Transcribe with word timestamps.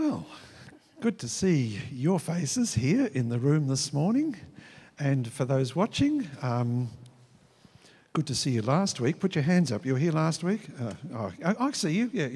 Well, 0.00 0.24
good 1.02 1.18
to 1.18 1.28
see 1.28 1.78
your 1.92 2.18
faces 2.18 2.72
here 2.72 3.10
in 3.12 3.28
the 3.28 3.38
room 3.38 3.68
this 3.68 3.92
morning. 3.92 4.34
And 4.98 5.30
for 5.30 5.44
those 5.44 5.76
watching, 5.76 6.26
um, 6.40 6.88
good 8.14 8.26
to 8.28 8.34
see 8.34 8.52
you 8.52 8.62
last 8.62 8.98
week. 8.98 9.20
Put 9.20 9.34
your 9.34 9.44
hands 9.44 9.70
up. 9.70 9.84
You 9.84 9.92
were 9.92 9.98
here 9.98 10.12
last 10.12 10.42
week? 10.42 10.62
Uh, 10.80 10.94
oh, 11.12 11.32
I, 11.44 11.66
I 11.66 11.70
see 11.72 11.90
you. 11.90 12.08
Yeah, 12.14 12.28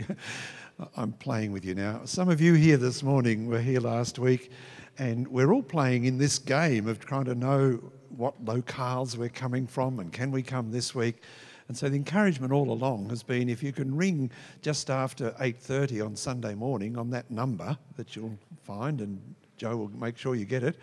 I'm 0.98 1.12
playing 1.12 1.52
with 1.52 1.64
you 1.64 1.74
now. 1.74 2.02
Some 2.04 2.28
of 2.28 2.38
you 2.38 2.52
here 2.52 2.76
this 2.76 3.02
morning 3.02 3.46
were 3.46 3.62
here 3.62 3.80
last 3.80 4.18
week, 4.18 4.50
and 4.98 5.26
we're 5.26 5.50
all 5.50 5.62
playing 5.62 6.04
in 6.04 6.18
this 6.18 6.38
game 6.38 6.86
of 6.86 7.00
trying 7.00 7.24
to 7.24 7.34
know 7.34 7.80
what 8.10 8.44
locales 8.44 9.16
we're 9.16 9.30
coming 9.30 9.66
from 9.66 10.00
and 10.00 10.12
can 10.12 10.30
we 10.30 10.42
come 10.42 10.70
this 10.70 10.94
week. 10.94 11.22
And 11.68 11.76
so 11.76 11.88
the 11.88 11.96
encouragement 11.96 12.52
all 12.52 12.70
along 12.70 13.08
has 13.10 13.22
been 13.22 13.48
if 13.48 13.62
you 13.62 13.72
can 13.72 13.96
ring 13.96 14.30
just 14.60 14.90
after 14.90 15.34
8:30 15.40 16.00
on 16.04 16.16
Sunday 16.16 16.54
morning 16.54 16.98
on 16.98 17.10
that 17.10 17.30
number 17.30 17.78
that 17.96 18.14
you'll 18.14 18.38
find, 18.62 19.00
and 19.00 19.34
Joe 19.56 19.76
will 19.76 19.88
make 19.88 20.18
sure 20.18 20.34
you 20.34 20.44
get 20.44 20.62
it. 20.62 20.76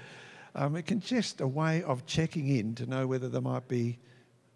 Um, 0.55 0.75
it 0.75 0.85
can 0.85 0.99
just 0.99 1.41
a 1.41 1.47
way 1.47 1.83
of 1.83 2.05
checking 2.05 2.47
in 2.49 2.75
to 2.75 2.85
know 2.85 3.07
whether 3.07 3.29
there 3.29 3.41
might 3.41 3.67
be 3.67 3.99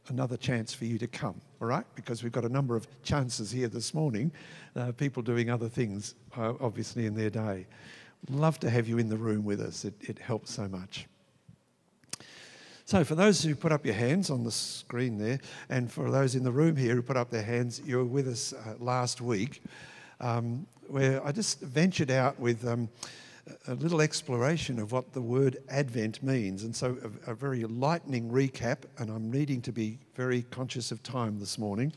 another 0.09 0.37
chance 0.37 0.73
for 0.73 0.85
you 0.85 0.97
to 0.97 1.07
come. 1.07 1.39
All 1.61 1.67
right, 1.67 1.85
because 1.95 2.21
we've 2.21 2.31
got 2.31 2.45
a 2.45 2.49
number 2.49 2.75
of 2.75 2.87
chances 3.03 3.51
here 3.51 3.67
this 3.67 3.93
morning. 3.93 4.31
Uh, 4.75 4.91
people 4.91 5.23
doing 5.23 5.49
other 5.49 5.69
things, 5.69 6.15
uh, 6.37 6.53
obviously 6.59 7.05
in 7.05 7.15
their 7.15 7.29
day. 7.29 7.65
Love 8.29 8.59
to 8.59 8.69
have 8.69 8.87
you 8.87 8.97
in 8.97 9.09
the 9.09 9.17
room 9.17 9.43
with 9.43 9.61
us. 9.61 9.85
It, 9.85 9.93
it 10.01 10.19
helps 10.19 10.51
so 10.51 10.67
much. 10.67 11.07
So, 12.87 13.03
for 13.03 13.15
those 13.15 13.41
who 13.41 13.55
put 13.55 13.71
up 13.71 13.83
your 13.83 13.95
hands 13.95 14.29
on 14.29 14.43
the 14.43 14.51
screen 14.51 15.17
there, 15.17 15.39
and 15.69 15.91
for 15.91 16.11
those 16.11 16.35
in 16.35 16.43
the 16.43 16.51
room 16.51 16.75
here 16.75 16.93
who 16.93 17.01
put 17.01 17.17
up 17.17 17.31
their 17.31 17.41
hands, 17.41 17.81
you 17.83 17.97
were 17.97 18.05
with 18.05 18.27
us 18.27 18.53
uh, 18.53 18.75
last 18.77 19.21
week, 19.21 19.63
um, 20.19 20.67
where 20.87 21.25
I 21.25 21.31
just 21.31 21.61
ventured 21.61 22.11
out 22.11 22.39
with 22.39 22.63
um, 22.67 22.87
a 23.67 23.73
little 23.73 24.01
exploration 24.01 24.77
of 24.77 24.91
what 24.91 25.13
the 25.13 25.21
word 25.21 25.57
Advent 25.67 26.21
means. 26.21 26.61
And 26.61 26.75
so, 26.75 26.95
a, 27.25 27.31
a 27.31 27.33
very 27.33 27.63
lightning 27.63 28.29
recap, 28.29 28.83
and 28.99 29.09
I'm 29.09 29.31
needing 29.31 29.63
to 29.63 29.71
be 29.71 29.97
very 30.13 30.43
conscious 30.51 30.91
of 30.91 31.01
time 31.01 31.39
this 31.39 31.57
morning. 31.57 31.91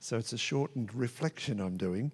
So, 0.00 0.16
it's 0.16 0.32
a 0.32 0.38
shortened 0.38 0.94
reflection 0.94 1.60
I'm 1.60 1.76
doing. 1.76 2.10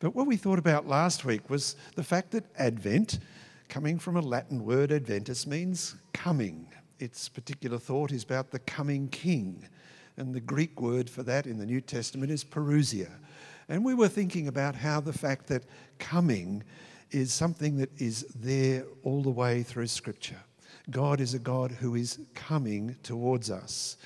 But 0.00 0.14
what 0.14 0.26
we 0.26 0.36
thought 0.36 0.58
about 0.58 0.86
last 0.86 1.24
week 1.24 1.48
was 1.48 1.76
the 1.94 2.04
fact 2.04 2.32
that 2.32 2.44
Advent, 2.58 3.20
coming 3.70 3.98
from 3.98 4.18
a 4.18 4.20
Latin 4.20 4.66
word, 4.66 4.92
Adventus, 4.92 5.46
means 5.46 5.94
coming 6.12 6.66
its 7.02 7.28
particular 7.28 7.78
thought 7.78 8.12
is 8.12 8.22
about 8.22 8.52
the 8.52 8.60
coming 8.60 9.08
king. 9.08 9.68
And 10.16 10.32
the 10.32 10.40
Greek 10.40 10.80
word 10.80 11.10
for 11.10 11.24
that 11.24 11.46
in 11.46 11.58
the 11.58 11.66
New 11.66 11.80
Testament 11.80 12.30
is 12.30 12.44
parousia. 12.44 13.10
And 13.68 13.84
we 13.84 13.94
were 13.94 14.08
thinking 14.08 14.46
about 14.46 14.76
how 14.76 15.00
the 15.00 15.12
fact 15.12 15.48
that 15.48 15.64
coming 15.98 16.62
is 17.10 17.32
something 17.32 17.76
that 17.78 17.90
is 18.00 18.22
there 18.36 18.84
all 19.02 19.22
the 19.22 19.30
way 19.30 19.64
through 19.64 19.88
Scripture. 19.88 20.40
God 20.90 21.20
is 21.20 21.34
a 21.34 21.38
God 21.40 21.72
who 21.72 21.96
is 21.96 22.20
coming 22.34 22.96
towards 23.02 23.50
us. 23.50 23.96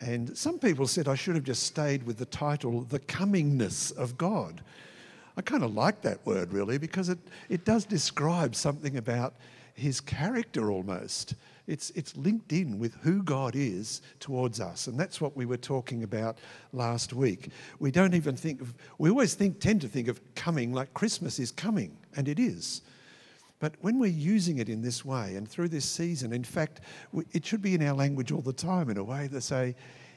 And 0.00 0.36
some 0.36 0.58
people 0.58 0.86
said 0.86 1.08
I 1.08 1.14
should 1.14 1.36
have 1.36 1.44
just 1.44 1.62
stayed 1.62 2.02
with 2.02 2.18
the 2.18 2.26
title, 2.26 2.82
The 2.82 3.00
Comingness 3.00 3.96
of 3.96 4.18
God. 4.18 4.62
I 5.36 5.42
kind 5.42 5.62
of 5.62 5.74
like 5.74 6.02
that 6.02 6.24
word 6.26 6.52
really 6.52 6.76
because 6.76 7.08
it, 7.08 7.18
it 7.48 7.64
does 7.64 7.86
describe 7.86 8.54
something 8.54 8.96
about 8.98 9.34
his 9.74 10.00
character 10.00 10.70
almost. 10.70 11.34
It's, 11.66 11.90
it's 11.90 12.16
linked 12.16 12.52
in 12.52 12.78
with 12.78 12.94
who 12.96 13.22
God 13.22 13.56
is 13.56 14.02
towards 14.20 14.60
us. 14.60 14.86
And 14.86 15.00
that's 15.00 15.20
what 15.20 15.36
we 15.36 15.46
were 15.46 15.56
talking 15.56 16.02
about 16.02 16.38
last 16.72 17.14
week. 17.14 17.48
We 17.78 17.90
don't 17.90 18.14
even 18.14 18.36
think 18.36 18.60
of, 18.60 18.74
we 18.98 19.08
always 19.08 19.34
think, 19.34 19.60
tend 19.60 19.80
to 19.80 19.88
think 19.88 20.08
of 20.08 20.20
coming 20.34 20.72
like 20.72 20.92
Christmas 20.92 21.38
is 21.38 21.50
coming, 21.50 21.96
and 22.16 22.28
it 22.28 22.38
is. 22.38 22.82
But 23.60 23.76
when 23.80 23.98
we're 23.98 24.10
using 24.10 24.58
it 24.58 24.68
in 24.68 24.82
this 24.82 25.06
way 25.06 25.36
and 25.36 25.48
through 25.48 25.68
this 25.68 25.86
season, 25.86 26.34
in 26.34 26.44
fact, 26.44 26.80
it 27.32 27.46
should 27.46 27.62
be 27.62 27.74
in 27.74 27.82
our 27.82 27.94
language 27.94 28.30
all 28.30 28.42
the 28.42 28.52
time 28.52 28.90
in 28.90 28.98
a 28.98 29.04
way 29.04 29.28
to 29.28 29.40
say, 29.40 29.74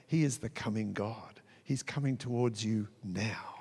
He 0.08 0.26
is 0.26 0.38
the 0.38 0.50
coming 0.50 0.92
God. 0.92 1.40
He's 1.64 1.82
coming 1.82 2.18
towards 2.18 2.66
you 2.66 2.90
now. 3.06 3.56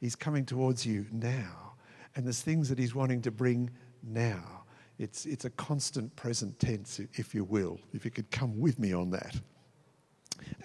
He's 0.00 0.16
coming 0.16 0.44
towards 0.44 0.84
you 0.84 1.06
now. 1.12 1.74
And 2.16 2.26
there's 2.26 2.42
things 2.42 2.68
that 2.68 2.78
He's 2.78 2.96
wanting 2.96 3.22
to 3.22 3.30
bring 3.30 3.70
now. 4.02 4.61
It's, 4.98 5.26
it's 5.26 5.44
a 5.44 5.50
constant 5.50 6.14
present 6.16 6.58
tense, 6.58 7.00
if 7.14 7.34
you 7.34 7.44
will, 7.44 7.80
if 7.92 8.04
you 8.04 8.10
could 8.10 8.30
come 8.30 8.58
with 8.60 8.78
me 8.78 8.92
on 8.92 9.10
that. 9.10 9.36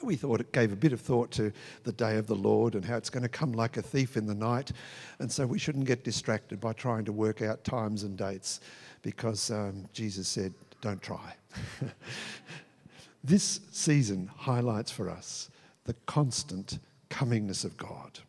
We 0.02 0.16
thought 0.16 0.42
it 0.42 0.52
gave 0.52 0.72
a 0.72 0.76
bit 0.76 0.94
of 0.94 1.02
thought 1.02 1.32
to 1.32 1.52
the 1.84 1.92
day 1.92 2.18
of 2.18 2.28
the 2.28 2.36
Lord 2.36 2.76
and 2.76 2.84
how 2.84 2.98
it's 2.98 3.10
going 3.10 3.24
to 3.24 3.30
come 3.30 3.52
like 3.52 3.78
a 3.78 3.82
thief 3.82 4.18
in 4.18 4.26
the 4.26 4.34
night. 4.34 4.72
And 5.20 5.32
so 5.32 5.46
we 5.46 5.60
shouldn't 5.60 5.86
get 5.86 6.04
distracted 6.04 6.60
by 6.60 6.74
trying 6.74 7.06
to 7.06 7.12
work 7.12 7.42
out 7.42 7.64
times 7.64 8.04
and 8.04 8.18
dates 8.18 8.60
because 9.02 9.52
um, 9.52 9.86
Jesus 9.94 10.28
said, 10.28 10.54
don't 10.82 11.02
try. 11.02 11.34
this 13.24 13.60
season 13.72 14.30
highlights 14.36 14.92
for 14.92 15.10
us 15.10 15.50
the 15.86 15.96
constant 16.06 16.80
comingness 17.10 17.64
of 17.64 17.78
God. 17.78 18.20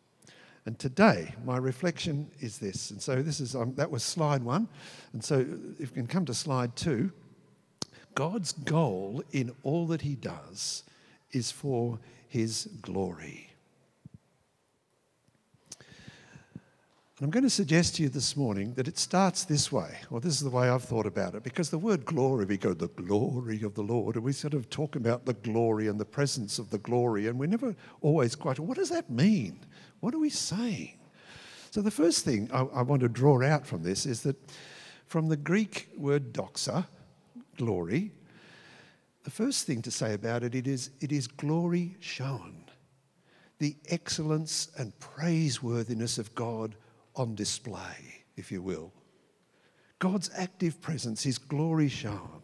And 0.69 0.77
today, 0.77 1.33
my 1.45 1.57
reflection 1.57 2.29
is 2.41 2.59
this. 2.59 2.91
And 2.91 3.01
so 3.01 3.23
this 3.23 3.39
is 3.39 3.55
um, 3.55 3.73
that 3.73 3.89
was 3.89 4.03
slide 4.03 4.43
one. 4.43 4.67
And 5.13 5.23
so 5.23 5.39
if 5.79 5.79
you 5.79 5.87
can 5.87 6.05
come 6.05 6.25
to 6.25 6.33
slide 6.35 6.75
two, 6.75 7.11
God's 8.13 8.51
goal 8.51 9.23
in 9.31 9.51
all 9.63 9.87
that 9.87 10.03
He 10.03 10.13
does 10.13 10.83
is 11.31 11.49
for 11.49 11.97
His 12.27 12.69
glory. 12.83 13.49
And 17.17 17.25
I'm 17.25 17.31
going 17.31 17.43
to 17.43 17.49
suggest 17.49 17.95
to 17.95 18.03
you 18.03 18.09
this 18.09 18.37
morning 18.37 18.75
that 18.75 18.87
it 18.87 18.99
starts 18.99 19.45
this 19.45 19.71
way, 19.71 19.97
or 20.11 20.21
this 20.21 20.35
is 20.35 20.41
the 20.41 20.51
way 20.51 20.69
I've 20.69 20.83
thought 20.83 21.07
about 21.07 21.33
it, 21.33 21.43
because 21.43 21.71
the 21.71 21.79
word 21.79 22.05
glory, 22.05 22.45
we 22.45 22.57
go, 22.57 22.75
the 22.75 22.87
glory 22.89 23.63
of 23.63 23.73
the 23.73 23.81
Lord, 23.81 24.15
and 24.15 24.23
we 24.23 24.31
sort 24.31 24.53
of 24.53 24.69
talk 24.69 24.95
about 24.95 25.25
the 25.25 25.33
glory 25.33 25.87
and 25.87 25.99
the 25.99 26.05
presence 26.05 26.59
of 26.59 26.69
the 26.69 26.77
glory, 26.77 27.25
and 27.27 27.39
we're 27.39 27.47
never 27.47 27.75
always 28.01 28.35
quite, 28.35 28.59
what 28.59 28.77
does 28.77 28.89
that 28.91 29.09
mean? 29.09 29.59
What 29.99 30.13
are 30.13 30.19
we 30.19 30.29
saying? 30.29 30.97
So, 31.71 31.81
the 31.81 31.91
first 31.91 32.25
thing 32.25 32.49
I, 32.51 32.61
I 32.61 32.81
want 32.81 33.01
to 33.01 33.09
draw 33.09 33.43
out 33.43 33.65
from 33.65 33.83
this 33.83 34.05
is 34.05 34.23
that 34.23 34.35
from 35.05 35.27
the 35.27 35.37
Greek 35.37 35.89
word 35.97 36.33
doxa, 36.33 36.87
glory, 37.57 38.11
the 39.23 39.31
first 39.31 39.67
thing 39.67 39.81
to 39.83 39.91
say 39.91 40.13
about 40.13 40.43
it, 40.43 40.55
it 40.55 40.67
is, 40.67 40.89
it 41.01 41.11
is 41.11 41.27
glory 41.27 41.95
shown. 41.99 42.63
The 43.59 43.75
excellence 43.89 44.71
and 44.77 44.97
praiseworthiness 44.99 46.17
of 46.17 46.33
God 46.33 46.75
on 47.15 47.35
display, 47.35 48.23
if 48.37 48.51
you 48.51 48.61
will. 48.61 48.93
God's 49.99 50.31
active 50.35 50.81
presence, 50.81 51.21
His 51.23 51.37
glory 51.37 51.89
shown. 51.89 52.41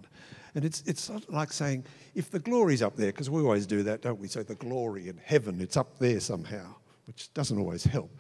And 0.54 0.66
it's, 0.66 0.84
it's 0.86 1.10
like 1.30 1.52
saying, 1.52 1.86
if 2.14 2.30
the 2.30 2.40
glory's 2.40 2.82
up 2.82 2.96
there, 2.96 3.12
because 3.12 3.30
we 3.30 3.42
always 3.42 3.66
do 3.66 3.84
that, 3.84 4.02
don't 4.02 4.20
we? 4.20 4.28
So 4.28 4.44
the 4.44 4.56
glory 4.56 5.08
in 5.08 5.18
heaven, 5.24 5.62
it's 5.62 5.78
up 5.78 5.98
there 5.98 6.20
somehow 6.20 6.76
which 7.06 7.34
doesn't 7.34 7.60
always 7.60 7.84
help. 7.84 8.12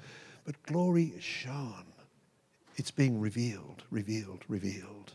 But 0.45 0.61
glory 0.63 1.13
is 1.15 1.23
shone. 1.23 1.85
It's 2.75 2.91
being 2.91 3.19
revealed, 3.19 3.83
revealed, 3.89 4.43
revealed. 4.47 5.13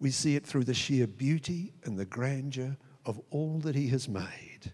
We 0.00 0.10
see 0.10 0.36
it 0.36 0.46
through 0.46 0.64
the 0.64 0.74
sheer 0.74 1.06
beauty 1.06 1.74
and 1.84 1.98
the 1.98 2.04
grandeur 2.04 2.76
of 3.04 3.20
all 3.30 3.58
that 3.60 3.74
He 3.74 3.88
has 3.88 4.08
made. 4.08 4.72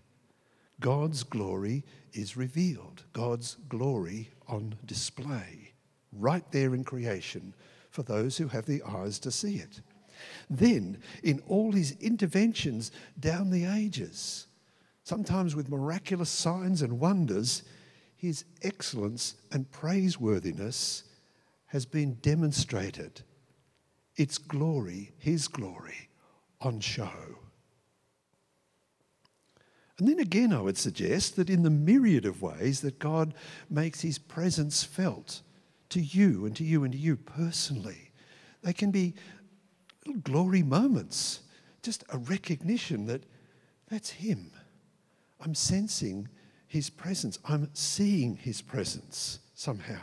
God's 0.81 1.23
glory 1.23 1.85
is 2.13 2.37
revealed, 2.37 3.05
God's 3.13 3.57
glory 3.69 4.31
on 4.49 4.75
display, 4.85 5.73
right 6.13 6.45
there 6.53 6.75
in 6.75 6.85
creation 6.85 7.55
for 7.91 8.03
those 8.03 8.37
who 8.37 8.49
have 8.49 8.67
the 8.67 8.83
eyes 8.83 9.19
to 9.21 9.31
see 9.31 9.57
it. 9.57 9.81
Then, 10.51 10.99
in 11.23 11.43
all 11.47 11.73
His 11.73 11.97
interventions 12.01 12.93
down 13.19 13.51
the 13.51 13.65
ages, 13.65 14.47
sometimes 15.05 15.55
with 15.55 15.69
miraculous 15.69 16.31
signs 16.31 16.83
and 16.83 16.99
wonders, 16.99 17.63
his 18.17 18.45
excellence 18.63 19.37
and 19.53 19.71
praiseworthiness 19.71 21.05
has 21.67 21.85
been 21.87 22.15
demonstrated. 22.15 23.23
Its 24.17 24.39
glory, 24.39 25.13
his 25.19 25.49
glory, 25.49 26.09
on 26.61 26.81
show. 26.81 27.39
And 29.99 30.09
then 30.09 30.19
again, 30.19 30.53
I 30.53 30.61
would 30.61 30.79
suggest 30.79 31.37
that 31.37 31.51
in 31.51 31.63
the 31.63 31.71
myriad 31.71 32.25
of 32.25 32.43
ways 32.43 32.81
that 32.81 32.99
God 32.99 33.35
makes 33.69 34.01
his 34.01 34.19
presence 34.19 34.83
felt 34.83 35.43
to 35.91 36.01
you 36.01 36.47
and 36.47 36.57
to 36.57 36.65
you 36.65 36.83
and 36.83 36.93
to 36.93 36.99
you 36.99 37.17
personally, 37.17 38.11
they 38.63 38.73
can 38.73 38.91
be 38.91 39.15
glory 40.23 40.63
moments, 40.63 41.41
just 41.83 42.05
a 42.09 42.19
recognition 42.19 43.07
that 43.07 43.25
that's 43.89 44.11
him. 44.11 44.51
I'm 45.45 45.55
sensing 45.55 46.29
his 46.67 46.91
presence. 46.91 47.39
I'm 47.45 47.69
seeing 47.75 48.37
his 48.37 48.63
presence 48.63 49.41
somehow. 49.55 50.03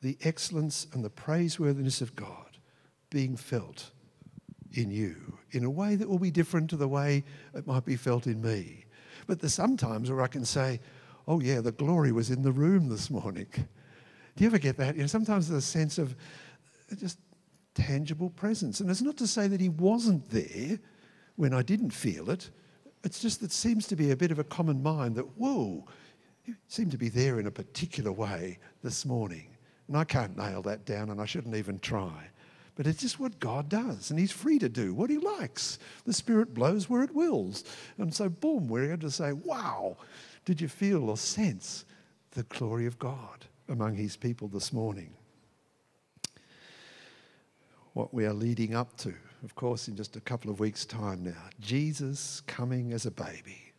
The 0.00 0.16
excellence 0.22 0.86
and 0.92 1.04
the 1.04 1.10
praiseworthiness 1.10 2.00
of 2.00 2.14
God 2.14 2.58
being 3.10 3.36
felt 3.36 3.90
in 4.72 4.90
you 4.90 5.38
in 5.50 5.64
a 5.64 5.70
way 5.70 5.96
that 5.96 6.08
will 6.08 6.18
be 6.18 6.30
different 6.30 6.70
to 6.70 6.76
the 6.76 6.88
way 6.88 7.24
it 7.54 7.66
might 7.66 7.84
be 7.84 7.96
felt 7.96 8.26
in 8.26 8.40
me. 8.40 8.84
But 9.26 9.40
there's 9.40 9.54
sometimes 9.54 10.10
where 10.10 10.22
I 10.22 10.28
can 10.28 10.44
say, 10.44 10.80
oh, 11.26 11.40
yeah, 11.40 11.60
the 11.60 11.72
glory 11.72 12.12
was 12.12 12.30
in 12.30 12.42
the 12.42 12.52
room 12.52 12.88
this 12.88 13.10
morning. 13.10 13.48
Do 13.52 14.44
you 14.44 14.46
ever 14.46 14.58
get 14.58 14.76
that? 14.76 14.94
You 14.94 15.00
know, 15.00 15.06
sometimes 15.06 15.48
there's 15.48 15.64
a 15.64 15.66
sense 15.66 15.98
of 15.98 16.14
just 16.98 17.18
tangible 17.74 18.30
presence. 18.30 18.80
And 18.80 18.90
it's 18.90 19.02
not 19.02 19.16
to 19.16 19.26
say 19.26 19.48
that 19.48 19.60
he 19.60 19.68
wasn't 19.68 20.30
there 20.30 20.78
when 21.36 21.52
I 21.52 21.62
didn't 21.62 21.90
feel 21.90 22.30
it. 22.30 22.50
It's 23.04 23.20
just 23.20 23.40
that 23.40 23.52
seems 23.52 23.86
to 23.88 23.96
be 23.96 24.10
a 24.10 24.16
bit 24.16 24.30
of 24.30 24.38
a 24.38 24.44
common 24.44 24.82
mind 24.82 25.16
that, 25.16 25.38
whoa, 25.38 25.84
you 26.44 26.54
seem 26.68 26.90
to 26.90 26.98
be 26.98 27.08
there 27.08 27.38
in 27.40 27.46
a 27.46 27.50
particular 27.50 28.12
way 28.12 28.58
this 28.82 29.04
morning. 29.04 29.48
And 29.88 29.96
I 29.96 30.04
can't 30.04 30.36
nail 30.36 30.62
that 30.62 30.84
down 30.84 31.10
and 31.10 31.20
I 31.20 31.24
shouldn't 31.24 31.56
even 31.56 31.78
try. 31.78 32.28
But 32.76 32.86
it's 32.86 33.00
just 33.00 33.18
what 33.18 33.40
God 33.40 33.70
does, 33.70 34.10
and 34.10 34.20
He's 34.20 34.32
free 34.32 34.58
to 34.58 34.68
do 34.68 34.92
what 34.92 35.08
He 35.08 35.16
likes. 35.16 35.78
The 36.04 36.12
Spirit 36.12 36.52
blows 36.52 36.90
where 36.90 37.02
it 37.02 37.14
wills. 37.14 37.64
And 37.96 38.14
so, 38.14 38.28
boom, 38.28 38.68
we're 38.68 38.92
able 38.92 39.00
to 39.02 39.10
say, 39.10 39.32
wow, 39.32 39.96
did 40.44 40.60
you 40.60 40.68
feel 40.68 41.08
or 41.08 41.16
sense 41.16 41.86
the 42.32 42.42
glory 42.44 42.86
of 42.86 42.98
God 42.98 43.46
among 43.70 43.94
His 43.94 44.14
people 44.16 44.46
this 44.48 44.74
morning? 44.74 45.14
What 47.94 48.12
we 48.12 48.26
are 48.26 48.34
leading 48.34 48.74
up 48.74 48.94
to, 48.98 49.14
of 49.42 49.54
course, 49.54 49.88
in 49.88 49.96
just 49.96 50.16
a 50.16 50.20
couple 50.20 50.50
of 50.50 50.60
weeks' 50.60 50.84
time 50.84 51.22
now 51.22 51.50
Jesus 51.60 52.42
coming 52.46 52.92
as 52.92 53.06
a 53.06 53.10
baby. 53.10 53.72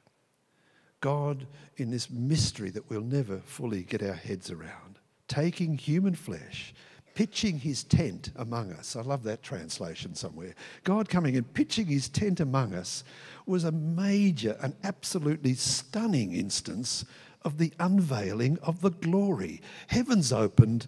God 1.00 1.45
in 1.77 1.92
this 1.92 2.09
mystery 2.09 2.69
that 2.71 2.89
we'll 2.89 3.01
never 3.01 3.38
fully 3.39 3.83
get 3.83 4.01
our 4.01 4.13
heads 4.13 4.50
around, 4.50 5.00
taking 5.27 5.77
human 5.77 6.15
flesh 6.15 6.74
pitching 7.18 7.57
his 7.57 7.83
tent 7.83 8.30
among 8.36 8.71
us. 8.71 8.95
I 8.95 9.01
love 9.01 9.24
that 9.24 9.42
translation 9.42 10.13
somewhere. 10.13 10.54
God 10.83 11.09
coming 11.09 11.36
and 11.36 11.51
pitching 11.51 11.88
his 11.88 12.09
tent 12.09 12.39
among 12.39 12.75
us 12.75 13.04
was 13.48 13.63
a 13.63 13.71
major, 13.71 14.56
an 14.62 14.75
absolutely 14.83 15.56
stunning 15.56 16.33
instance 16.33 17.06
of 17.42 17.57
the 17.57 17.74
unveiling 17.80 18.59
of 18.62 18.81
the 18.81 18.92
glory. 18.92 19.62
Heavens 19.88 20.31
opened, 20.31 20.86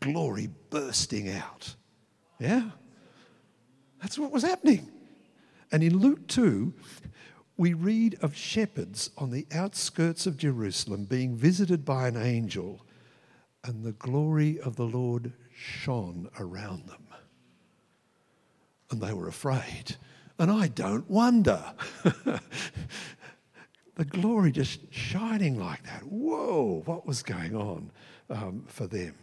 glory 0.00 0.50
bursting 0.68 1.30
out. 1.30 1.74
Yeah? 2.38 2.72
That's 4.04 4.18
what 4.18 4.32
was 4.32 4.42
happening. 4.42 4.86
And 5.72 5.82
in 5.82 5.96
Luke 5.96 6.26
2, 6.28 6.74
we 7.56 7.72
read 7.72 8.18
of 8.20 8.36
shepherds 8.36 9.08
on 9.16 9.30
the 9.30 9.46
outskirts 9.50 10.26
of 10.26 10.36
Jerusalem 10.36 11.06
being 11.06 11.34
visited 11.34 11.86
by 11.86 12.08
an 12.08 12.18
angel, 12.18 12.84
and 13.64 13.82
the 13.82 13.92
glory 13.92 14.60
of 14.60 14.76
the 14.76 14.84
Lord 14.84 15.32
shone 15.56 16.28
around 16.38 16.86
them. 16.86 17.06
And 18.90 19.00
they 19.00 19.14
were 19.14 19.26
afraid. 19.26 19.96
And 20.38 20.50
I 20.50 20.68
don't 20.68 21.08
wonder. 21.08 21.64
the 23.94 24.04
glory 24.04 24.52
just 24.52 24.80
shining 24.92 25.58
like 25.58 25.82
that. 25.84 26.02
Whoa, 26.02 26.82
what 26.84 27.06
was 27.06 27.22
going 27.22 27.56
on 27.56 27.90
um, 28.28 28.64
for 28.66 28.86
them? 28.86 29.14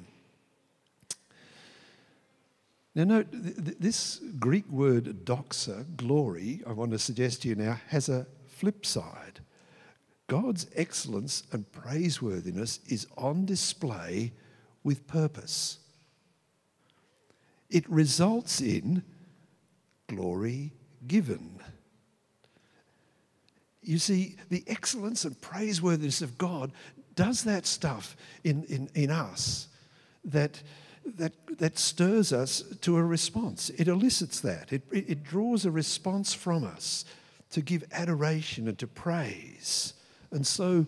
Now, 2.94 3.06
note 3.06 3.28
this 3.32 4.20
Greek 4.40 4.70
word 4.70 5.26
doxa, 5.26 5.96
glory, 5.96 6.62
I 6.68 6.74
want 6.74 6.92
to 6.92 7.00
suggest 7.00 7.44
to 7.44 7.48
you 7.48 7.56
now, 7.56 7.80
has 7.88 8.10
a 8.10 8.28
flip 8.48 8.86
side. 8.86 9.40
God's 10.28 10.68
excellence 10.76 11.44
and 11.52 11.72
praiseworthiness 11.72 12.80
is 12.88 13.08
on 13.18 13.46
display 13.46 14.34
with 14.84 15.08
purpose 15.08 15.80
it 17.72 17.90
results 17.90 18.62
in 18.62 19.02
glory 20.08 20.74
given. 21.08 21.60
You 23.82 23.98
see, 23.98 24.36
the 24.50 24.64
excellence 24.68 25.26
and 25.26 25.40
praiseworthiness 25.42 26.22
of 26.22 26.38
God 26.38 26.72
does 27.16 27.44
that 27.46 27.66
stuff 27.66 28.16
in, 28.44 28.64
in, 28.66 28.90
in 28.94 29.10
us 29.10 29.68
that, 30.26 30.62
that, 31.06 31.34
that 31.58 31.78
stirs 31.78 32.32
us 32.32 32.62
to 32.82 32.98
a 32.98 33.04
response. 33.04 33.70
It 33.72 33.88
elicits 33.88 34.40
that, 34.42 34.72
it, 34.72 34.84
it 34.92 35.24
draws 35.24 35.66
a 35.66 35.72
response 35.72 36.34
from 36.34 36.64
us 36.64 37.06
to 37.52 37.62
give 37.62 37.84
adoration 37.92 38.68
and 38.68 38.78
to 38.80 38.88
praise. 38.88 39.94
And 40.32 40.46
so, 40.46 40.86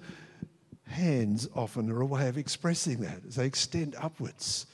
hands 0.88 1.50
often 1.56 1.90
are 1.92 2.02
a 2.02 2.06
way 2.06 2.28
of 2.28 2.38
expressing 2.38 3.02
that 3.02 3.26
as 3.28 3.36
they 3.36 3.46
extend 3.46 3.96
upwards 3.96 4.68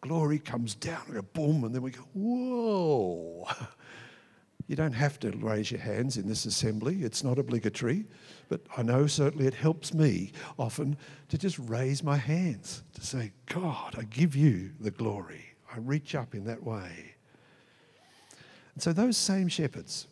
glory 0.00 0.38
comes 0.38 0.74
down, 0.74 1.00
we 1.08 1.14
go 1.14 1.22
boom, 1.22 1.64
and 1.64 1.74
then 1.74 1.82
we 1.82 1.90
go, 1.90 2.02
whoa. 2.14 3.46
You 4.66 4.76
don't 4.76 4.92
have 4.92 5.18
to 5.20 5.30
raise 5.30 5.70
your 5.70 5.80
hands 5.80 6.18
in 6.18 6.28
this 6.28 6.44
assembly, 6.44 7.02
it's 7.02 7.24
not 7.24 7.38
obligatory, 7.38 8.04
but 8.48 8.60
I 8.76 8.82
know 8.82 9.06
certainly 9.06 9.46
it 9.46 9.54
helps 9.54 9.92
me 9.92 10.32
often 10.58 10.96
to 11.28 11.38
just 11.38 11.58
raise 11.58 12.02
my 12.02 12.16
hands 12.16 12.82
to 12.94 13.04
say, 13.04 13.32
God, 13.46 13.94
I 13.98 14.04
give 14.04 14.34
you 14.34 14.70
the 14.80 14.90
glory. 14.90 15.44
I 15.72 15.78
reach 15.78 16.14
up 16.14 16.34
in 16.34 16.44
that 16.44 16.62
way. 16.62 17.14
And 18.74 18.82
so 18.82 18.92
those 18.92 19.16
same 19.16 19.48
shepherds, 19.48 20.06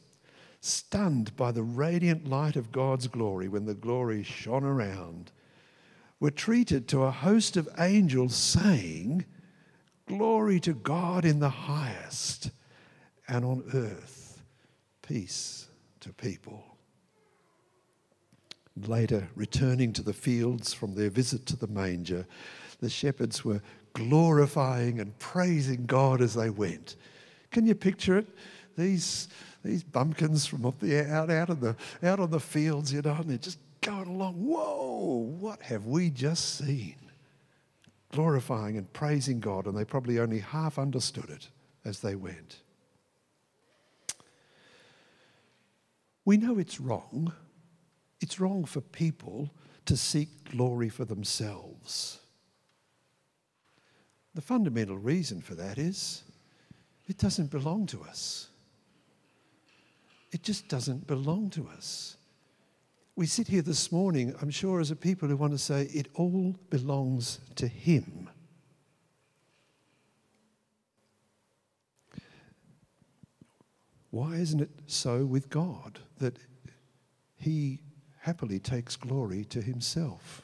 stunned 0.61 1.37
by 1.37 1.53
the 1.53 1.63
radiant 1.63 2.29
light 2.29 2.57
of 2.57 2.73
God's 2.73 3.07
glory 3.07 3.49
when 3.49 3.65
the 3.65 3.75
glory 3.75 4.23
shone 4.23 4.65
around, 4.65 5.31
were 6.19 6.31
treated 6.31 6.89
to 6.89 7.03
a 7.03 7.11
host 7.11 7.57
of 7.57 7.69
angels 7.79 8.35
saying, 8.35 9.25
Glory 10.09 10.61
to 10.61 10.73
God 10.73 11.25
in 11.25 11.41
the 11.41 11.49
highest, 11.49 12.51
and 13.29 13.45
on 13.45 13.65
earth, 13.75 14.43
peace 15.03 15.69
to 16.01 16.13
people. 16.13 16.76
Later, 18.85 19.29
returning 19.35 19.93
to 19.95 20.03
the 20.03 20.13
fields 20.13 20.75
from 20.75 20.95
their 20.95 21.09
visit 21.09 21.47
to 21.47 21.57
the 21.57 21.67
manger, 21.67 22.27
the 22.81 22.91
shepherds 22.91 23.45
were 23.45 23.63
glorifying 23.95 25.01
and 25.01 25.19
praising 25.19 25.87
God 25.87 26.21
as 26.21 26.35
they 26.35 26.51
went. 26.51 26.97
Can 27.51 27.67
you 27.67 27.75
picture 27.75 28.19
it? 28.19 28.27
These, 28.77 29.29
these 29.65 29.83
bumpkins 29.83 30.47
from 30.47 30.67
up 30.67 30.79
the 30.79 31.11
out, 31.11 31.31
out, 31.31 31.49
of 31.49 31.61
the, 31.61 31.75
out 32.03 32.21
on 32.21 32.31
the 32.31 32.41
fields, 32.41 32.93
you 32.93 33.01
know, 33.01 33.15
and 33.15 33.31
they're 33.31 33.39
just 33.39 33.59
going 33.81 34.09
along. 34.09 34.35
Whoa, 34.35 35.35
what 35.41 35.63
have 35.63 35.87
we 35.87 36.11
just 36.11 36.59
seen? 36.59 36.97
glorifying 38.17 38.79
and 38.79 38.91
praising 38.95 39.41
God, 39.41 39.67
and 39.67 39.77
they 39.77 39.85
probably 39.85 40.19
only 40.19 40.39
half 40.39 40.79
understood 40.79 41.29
it 41.29 41.51
as 41.85 42.01
they 42.01 42.15
went. 42.15 42.63
We 46.25 46.39
know 46.39 46.59
it's 46.59 46.81
wrong. 46.81 47.35
It's 48.21 48.41
wrong 48.41 48.65
for 48.65 48.81
people 48.81 49.51
to 49.85 49.97
seek 49.97 50.51
glory 50.51 50.89
for 50.89 51.05
themselves. 51.05 52.21
The 54.35 54.43
fundamental 54.43 54.99
reason 54.99 55.41
for 55.41 55.55
that 55.55 55.79
is 55.79 56.23
it 57.07 57.19
doesn't 57.19 57.51
belong 57.51 57.87
to 57.87 58.03
us. 58.03 58.49
It 60.33 60.43
just 60.43 60.69
doesn't 60.69 61.07
belong 61.07 61.51
to 61.51 61.69
us 61.69 62.17
we 63.17 63.25
sit 63.25 63.49
here 63.49 63.63
this 63.63 63.91
morning, 63.91 64.35
I'm 64.43 64.51
sure, 64.51 64.79
as 64.79 64.91
a 64.91 64.97
people 64.97 65.27
who 65.29 65.39
want 65.39 65.53
to 65.53 65.59
say 65.59 65.85
it 65.85 66.09
all 66.15 66.55
belongs 66.69 67.41
to 67.55 67.67
Him. 67.67 68.29
Why 74.11 74.35
isn't 74.35 74.61
it 74.61 74.71
so 74.87 75.25
with 75.25 75.49
God 75.49 76.01
that 76.19 76.37
He 77.37 77.81
happily 78.27 78.59
takes 78.59 78.97
glory 78.97 79.45
to 79.45 79.63
Himself? 79.63 80.43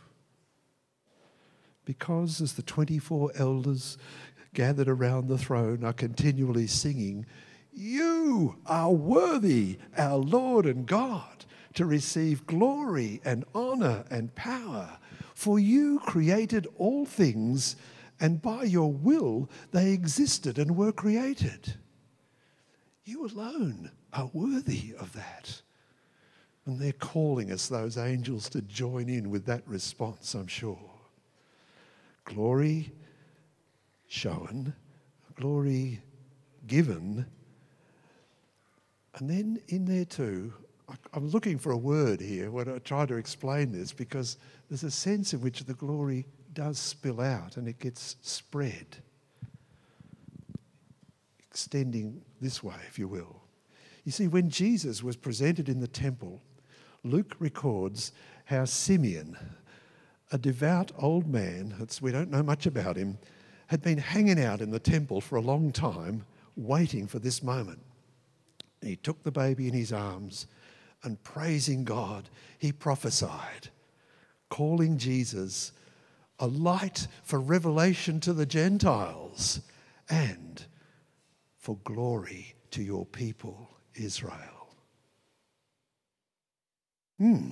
Because 1.84 2.40
as 2.40 2.52
the 2.52 2.62
24 2.62 3.32
elders 3.34 3.98
gathered 4.54 4.88
around 4.88 5.26
the 5.26 5.36
throne 5.36 5.82
are 5.82 5.92
continually 5.92 6.68
singing, 6.68 7.26
You 7.72 8.54
are 8.66 8.92
worthy, 8.92 9.78
our 9.98 10.16
Lord 10.16 10.64
and 10.64 10.86
God 10.86 11.44
to 11.74 11.84
receive 11.84 12.46
glory 12.46 13.20
and 13.24 13.44
honor 13.52 14.04
and 14.10 14.32
power. 14.36 14.98
For 15.34 15.58
you 15.58 15.98
created 15.98 16.68
all 16.78 17.04
things, 17.04 17.74
and 18.20 18.40
by 18.40 18.62
your 18.62 18.92
will 18.92 19.50
they 19.72 19.90
existed 19.90 20.56
and 20.56 20.76
were 20.76 20.92
created. 20.92 21.74
You 23.04 23.26
alone 23.26 23.90
are 24.12 24.30
worthy 24.32 24.94
of 24.96 25.14
that. 25.14 25.62
And 26.64 26.78
they're 26.78 26.92
calling 26.92 27.50
us, 27.50 27.66
those 27.68 27.98
angels, 27.98 28.48
to 28.50 28.62
join 28.62 29.08
in 29.08 29.30
with 29.30 29.46
that 29.46 29.66
response, 29.66 30.34
I'm 30.34 30.46
sure. 30.46 30.78
Glory 32.24 32.92
shown, 34.06 34.74
glory 35.34 36.00
given. 36.66 37.26
And 39.16 39.28
then 39.28 39.60
in 39.68 39.86
there 39.86 40.04
too, 40.04 40.52
I'm 41.12 41.28
looking 41.28 41.58
for 41.58 41.72
a 41.72 41.76
word 41.76 42.20
here 42.20 42.50
when 42.50 42.68
I 42.68 42.78
try 42.78 43.06
to 43.06 43.16
explain 43.16 43.72
this 43.72 43.92
because 43.92 44.36
there's 44.68 44.84
a 44.84 44.90
sense 44.90 45.32
in 45.32 45.40
which 45.40 45.64
the 45.64 45.74
glory 45.74 46.26
does 46.52 46.78
spill 46.78 47.20
out 47.20 47.56
and 47.56 47.66
it 47.66 47.78
gets 47.78 48.16
spread, 48.20 48.98
extending 51.48 52.22
this 52.40 52.62
way, 52.62 52.76
if 52.88 52.98
you 52.98 53.08
will. 53.08 53.42
You 54.04 54.12
see, 54.12 54.28
when 54.28 54.50
Jesus 54.50 55.02
was 55.02 55.16
presented 55.16 55.68
in 55.68 55.80
the 55.80 55.88
temple, 55.88 56.42
Luke 57.04 57.34
records 57.38 58.12
how 58.44 58.64
Simeon, 58.64 59.36
a 60.30 60.38
devout 60.38 60.92
old 60.98 61.26
man, 61.26 61.74
we 62.00 62.12
don't 62.12 62.30
know 62.30 62.42
much 62.42 62.66
about 62.66 62.96
him, 62.96 63.18
had 63.66 63.82
been 63.82 63.98
hanging 63.98 64.40
out 64.40 64.60
in 64.60 64.70
the 64.70 64.78
temple 64.78 65.20
for 65.20 65.36
a 65.36 65.40
long 65.40 65.72
time, 65.72 66.24
waiting 66.56 67.06
for 67.06 67.18
this 67.18 67.42
moment. 67.42 67.80
He 68.82 68.96
took 68.96 69.22
the 69.22 69.32
baby 69.32 69.68
in 69.68 69.74
his 69.74 69.92
arms 69.92 70.46
and 71.02 71.22
praising 71.22 71.84
God, 71.84 72.28
he 72.58 72.72
prophesied, 72.72 73.70
calling 74.48 74.98
Jesus 74.98 75.72
a 76.38 76.46
light 76.46 77.06
for 77.22 77.40
revelation 77.40 78.20
to 78.20 78.32
the 78.32 78.46
Gentiles 78.46 79.60
and 80.08 80.64
for 81.58 81.78
glory 81.84 82.54
to 82.72 82.82
your 82.82 83.06
people, 83.06 83.70
Israel. 83.94 84.61
Hmm. 87.22 87.50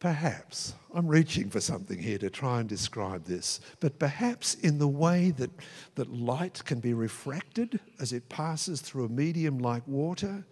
Perhaps, 0.00 0.74
I'm 0.92 1.06
reaching 1.06 1.48
for 1.48 1.60
something 1.60 1.96
here 1.96 2.18
to 2.18 2.28
try 2.28 2.58
and 2.58 2.68
describe 2.68 3.24
this, 3.24 3.60
but 3.78 4.00
perhaps 4.00 4.54
in 4.54 4.78
the 4.78 4.88
way 4.88 5.30
that, 5.30 5.52
that 5.94 6.12
light 6.12 6.60
can 6.64 6.80
be 6.80 6.92
refracted 6.92 7.78
as 8.00 8.12
it 8.12 8.28
passes 8.28 8.80
through 8.80 9.04
a 9.04 9.08
medium 9.08 9.60
like 9.60 9.86
water, 9.86 10.44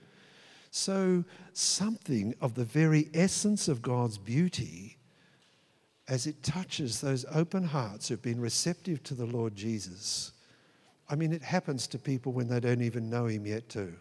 so 0.71 1.25
something 1.53 2.33
of 2.41 2.55
the 2.55 2.65
very 2.65 3.09
essence 3.13 3.67
of 3.67 3.83
God's 3.83 4.19
beauty 4.19 4.97
as 6.07 6.29
it 6.29 6.45
touches 6.45 7.01
those 7.01 7.27
open 7.35 7.65
hearts 7.65 8.07
who've 8.07 8.23
been 8.23 8.41
receptive 8.41 9.03
to 9.03 9.15
the 9.15 9.27
Lord 9.27 9.57
Jesus. 9.57 10.31
I 11.09 11.17
mean, 11.17 11.33
it 11.33 11.43
happens 11.43 11.89
to 11.89 11.99
people 11.99 12.31
when 12.31 12.47
they 12.47 12.61
don't 12.61 12.83
even 12.83 13.11
know 13.11 13.27
Him 13.27 13.47
yet, 13.47 13.69
too, 13.69 13.95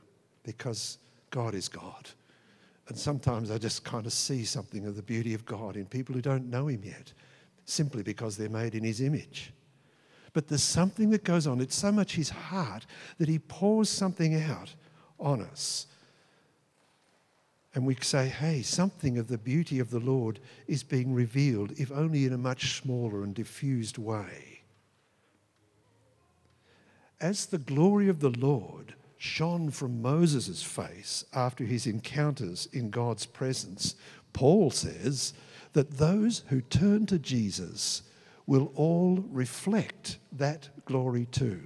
because 0.44 1.00
God 1.32 1.56
is 1.56 1.68
God. 1.68 2.08
And 2.90 2.98
sometimes 2.98 3.52
I 3.52 3.60
just 3.60 3.84
kind 3.84 4.06
of 4.08 4.12
see 4.12 4.44
something 4.44 4.86
of 4.88 4.96
the 4.96 5.04
beauty 5.04 5.36
of 5.36 5.46
God 5.46 5.78
in 5.78 5.86
people 5.86 6.16
who 6.16 6.22
don't 6.22 6.50
know 6.50 6.68
Him 6.68 6.82
yet, 6.84 7.14
simply 7.64 8.02
because 8.02 8.36
they're 8.36 8.50
made 8.50 8.74
in 8.74 8.84
His 8.84 9.00
image. 9.00 9.54
But 10.34 10.48
there's 10.48 10.64
something 10.64 11.12
that 11.12 11.24
goes 11.24 11.46
on. 11.46 11.62
It's 11.62 11.76
so 11.76 11.92
much 11.92 12.16
His 12.16 12.32
heart 12.32 12.88
that 13.20 13.30
He 13.30 13.38
pours 13.38 13.90
something 13.90 14.42
out 14.42 14.74
on 15.20 15.42
us. 15.42 15.86
And 17.76 17.86
we 17.86 17.96
say, 18.02 18.28
hey, 18.28 18.64
something 18.64 19.20
of 19.20 19.28
the 19.28 19.38
beauty 19.38 19.78
of 19.78 19.92
the 19.92 20.00
Lord 20.00 20.40
is 20.68 20.82
being 20.82 21.14
revealed, 21.14 21.74
if 21.78 21.92
only 21.92 22.26
in 22.26 22.34
a 22.34 22.38
much 22.40 22.80
smaller 22.82 23.24
and 23.24 23.36
diffused 23.36 24.00
way. 24.00 24.62
As 27.22 27.46
the 27.46 27.60
glory 27.60 28.10
of 28.10 28.20
the 28.20 28.32
Lord 28.32 28.96
shone 29.20 29.70
from 29.70 30.02
Moses' 30.02 30.64
face 30.64 31.26
after 31.36 31.66
his 31.66 31.86
encounters 31.86 32.70
in 32.72 32.90
God's 32.90 33.26
presence, 33.26 33.96
Paul 34.32 34.72
says 34.72 35.34
that 35.74 35.98
those 35.98 36.44
who 36.48 36.62
turn 36.62 37.06
to 37.08 37.20
Jesus 37.20 38.02
will 38.48 38.72
all 38.76 39.24
reflect 39.30 40.18
that 40.32 40.70
glory 40.86 41.26
too, 41.26 41.62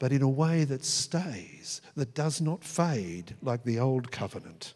but 0.00 0.12
in 0.12 0.22
a 0.22 0.28
way 0.28 0.64
that 0.64 0.84
stays, 0.84 1.80
that 1.94 2.14
does 2.14 2.40
not 2.40 2.64
fade 2.64 3.36
like 3.40 3.62
the 3.62 3.78
old 3.78 4.10
covenant. 4.10 4.74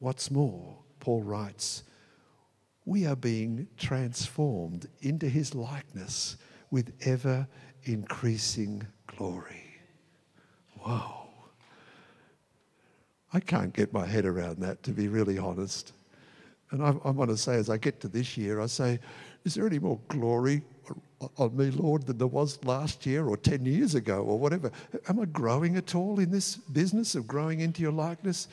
What's 0.00 0.32
more, 0.32 0.78
Paul 0.98 1.22
writes, 1.22 1.84
we 2.84 3.06
are 3.06 3.16
being 3.16 3.68
transformed 3.76 4.88
into 5.00 5.28
his 5.28 5.54
likeness 5.54 6.36
with 6.72 6.92
ever 7.02 7.46
increasing 7.84 8.84
glory. 9.06 9.65
Wow. 10.86 11.28
I 13.32 13.40
can't 13.40 13.72
get 13.72 13.92
my 13.92 14.06
head 14.06 14.24
around 14.24 14.58
that, 14.58 14.82
to 14.84 14.92
be 14.92 15.08
really 15.08 15.36
honest. 15.36 15.92
And 16.70 16.82
I, 16.82 16.94
I 17.04 17.10
want 17.10 17.30
to 17.30 17.36
say, 17.36 17.56
as 17.56 17.68
I 17.68 17.76
get 17.76 18.00
to 18.00 18.08
this 18.08 18.36
year, 18.36 18.60
I 18.60 18.66
say, 18.66 19.00
is 19.44 19.54
there 19.54 19.66
any 19.66 19.80
more 19.80 19.98
glory 20.08 20.62
on 21.36 21.56
me, 21.56 21.70
Lord, 21.70 22.06
than 22.06 22.18
there 22.18 22.26
was 22.26 22.64
last 22.64 23.04
year 23.04 23.26
or 23.26 23.36
10 23.36 23.66
years 23.66 23.94
ago 23.94 24.22
or 24.22 24.38
whatever? 24.38 24.70
Am 25.08 25.20
I 25.20 25.24
growing 25.24 25.76
at 25.76 25.94
all 25.94 26.20
in 26.20 26.30
this 26.30 26.56
business 26.56 27.14
of 27.14 27.26
growing 27.26 27.60
into 27.60 27.82
your 27.82 27.92
likeness? 27.92 28.48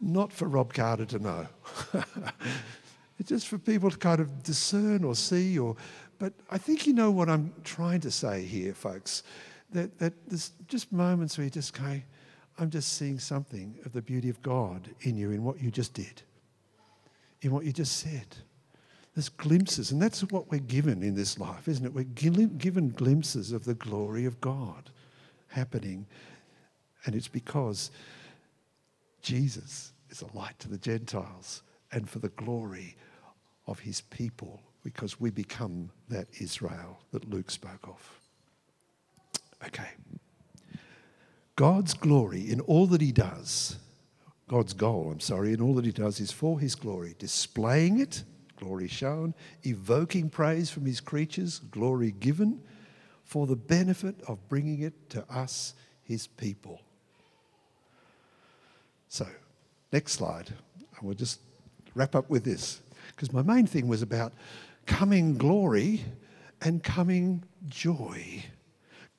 Not 0.00 0.32
for 0.32 0.46
Rob 0.46 0.72
Carter 0.72 1.04
to 1.06 1.18
know. 1.18 1.46
it's 3.18 3.28
just 3.28 3.48
for 3.48 3.58
people 3.58 3.90
to 3.90 3.96
kind 3.96 4.20
of 4.20 4.42
discern 4.42 5.04
or 5.04 5.14
see 5.14 5.58
or 5.58 5.76
but 6.18 6.32
I 6.48 6.58
think 6.58 6.86
you 6.86 6.92
know 6.92 7.10
what 7.10 7.28
I'm 7.28 7.52
trying 7.64 8.00
to 8.02 8.10
say 8.10 8.44
here, 8.44 8.74
folks 8.74 9.24
that, 9.72 9.98
that 9.98 10.12
there's 10.28 10.52
just 10.68 10.92
moments 10.92 11.36
where 11.36 11.44
you 11.44 11.50
just 11.50 11.74
go, 11.74 12.00
I'm 12.58 12.70
just 12.70 12.94
seeing 12.94 13.18
something 13.18 13.76
of 13.84 13.92
the 13.92 14.02
beauty 14.02 14.28
of 14.28 14.42
God 14.42 14.88
in 15.02 15.16
you, 15.16 15.30
in 15.30 15.42
what 15.42 15.60
you 15.60 15.70
just 15.70 15.94
did, 15.94 16.22
in 17.40 17.50
what 17.50 17.64
you 17.64 17.72
just 17.72 17.98
said. 17.98 18.26
There's 19.14 19.28
glimpses, 19.28 19.90
and 19.90 20.00
that's 20.00 20.22
what 20.24 20.50
we're 20.50 20.60
given 20.60 21.02
in 21.02 21.14
this 21.14 21.38
life, 21.38 21.68
isn't 21.68 21.84
it? 21.84 21.92
We're 21.92 22.04
given 22.04 22.90
glimpses 22.90 23.52
of 23.52 23.64
the 23.64 23.74
glory 23.74 24.24
of 24.24 24.40
God 24.40 24.90
happening, 25.48 26.06
and 27.04 27.14
it's 27.14 27.28
because 27.28 27.90
Jesus 29.20 29.92
is 30.10 30.22
a 30.22 30.36
light 30.36 30.58
to 30.60 30.68
the 30.68 30.78
Gentiles 30.78 31.62
and 31.90 32.08
for 32.08 32.20
the 32.20 32.30
glory 32.30 32.96
of 33.66 33.80
his 33.80 34.00
people, 34.00 34.60
because 34.82 35.20
we 35.20 35.30
become 35.30 35.90
that 36.08 36.26
Israel 36.40 36.98
that 37.12 37.28
Luke 37.28 37.50
spoke 37.50 37.86
of. 37.86 38.21
Okay. 39.66 39.88
God's 41.56 41.94
glory 41.94 42.50
in 42.50 42.60
all 42.60 42.86
that 42.88 43.00
he 43.00 43.12
does, 43.12 43.76
God's 44.48 44.72
goal, 44.72 45.10
I'm 45.12 45.20
sorry, 45.20 45.52
in 45.52 45.60
all 45.60 45.74
that 45.74 45.84
he 45.84 45.92
does 45.92 46.18
is 46.20 46.32
for 46.32 46.58
his 46.58 46.74
glory, 46.74 47.14
displaying 47.18 48.00
it, 48.00 48.24
glory 48.56 48.88
shown, 48.88 49.34
evoking 49.62 50.30
praise 50.30 50.70
from 50.70 50.86
his 50.86 51.00
creatures, 51.00 51.58
glory 51.58 52.10
given, 52.10 52.60
for 53.24 53.46
the 53.46 53.56
benefit 53.56 54.16
of 54.28 54.38
bringing 54.48 54.80
it 54.80 55.10
to 55.10 55.24
us, 55.32 55.74
his 56.02 56.26
people. 56.26 56.80
So, 59.08 59.26
next 59.92 60.12
slide, 60.12 60.48
and 60.48 61.02
we'll 61.02 61.14
just 61.14 61.40
wrap 61.94 62.14
up 62.14 62.28
with 62.30 62.44
this, 62.44 62.80
because 63.08 63.32
my 63.32 63.42
main 63.42 63.66
thing 63.66 63.88
was 63.88 64.02
about 64.02 64.32
coming 64.86 65.36
glory 65.36 66.04
and 66.60 66.82
coming 66.82 67.44
joy. 67.68 68.44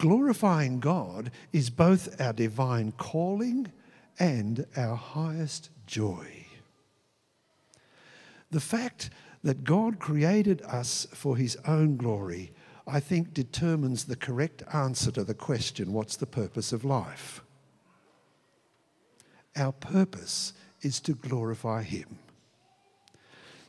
Glorifying 0.03 0.81
God 0.81 1.31
is 1.53 1.69
both 1.69 2.19
our 2.19 2.33
divine 2.33 2.91
calling 2.91 3.71
and 4.19 4.65
our 4.75 4.97
highest 4.97 5.69
joy. 5.87 6.45
The 8.51 8.59
fact 8.59 9.11
that 9.45 9.63
God 9.63 9.99
created 9.99 10.61
us 10.63 11.07
for 11.13 11.37
his 11.37 11.55
own 11.65 11.95
glory, 11.95 12.51
I 12.85 12.99
think, 12.99 13.33
determines 13.33 14.03
the 14.03 14.17
correct 14.17 14.61
answer 14.73 15.09
to 15.11 15.23
the 15.23 15.33
question 15.33 15.93
what's 15.93 16.17
the 16.17 16.25
purpose 16.25 16.73
of 16.73 16.83
life? 16.83 17.41
Our 19.55 19.71
purpose 19.71 20.51
is 20.81 20.99
to 20.99 21.13
glorify 21.13 21.83
him. 21.83 22.19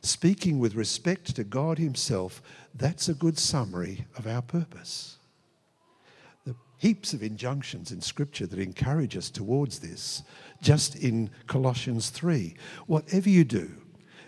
Speaking 0.01 0.59
with 0.59 0.75
respect 0.75 1.33
to 1.37 1.45
God 1.45 1.77
himself, 1.77 2.41
that's 2.75 3.07
a 3.07 3.13
good 3.13 3.39
summary 3.39 4.05
of 4.17 4.27
our 4.27 4.41
purpose 4.41 5.15
heaps 6.85 7.13
of 7.13 7.23
injunctions 7.23 7.91
in 7.91 7.99
Scripture 7.99 8.45
that 8.45 8.59
encourage 8.59 9.17
us 9.17 9.31
towards 9.31 9.79
this. 9.79 10.21
Just 10.61 10.95
in 10.95 11.31
Colossians 11.47 12.11
3 12.11 12.55
whatever 12.85 13.27
you 13.27 13.43
do, 13.43 13.71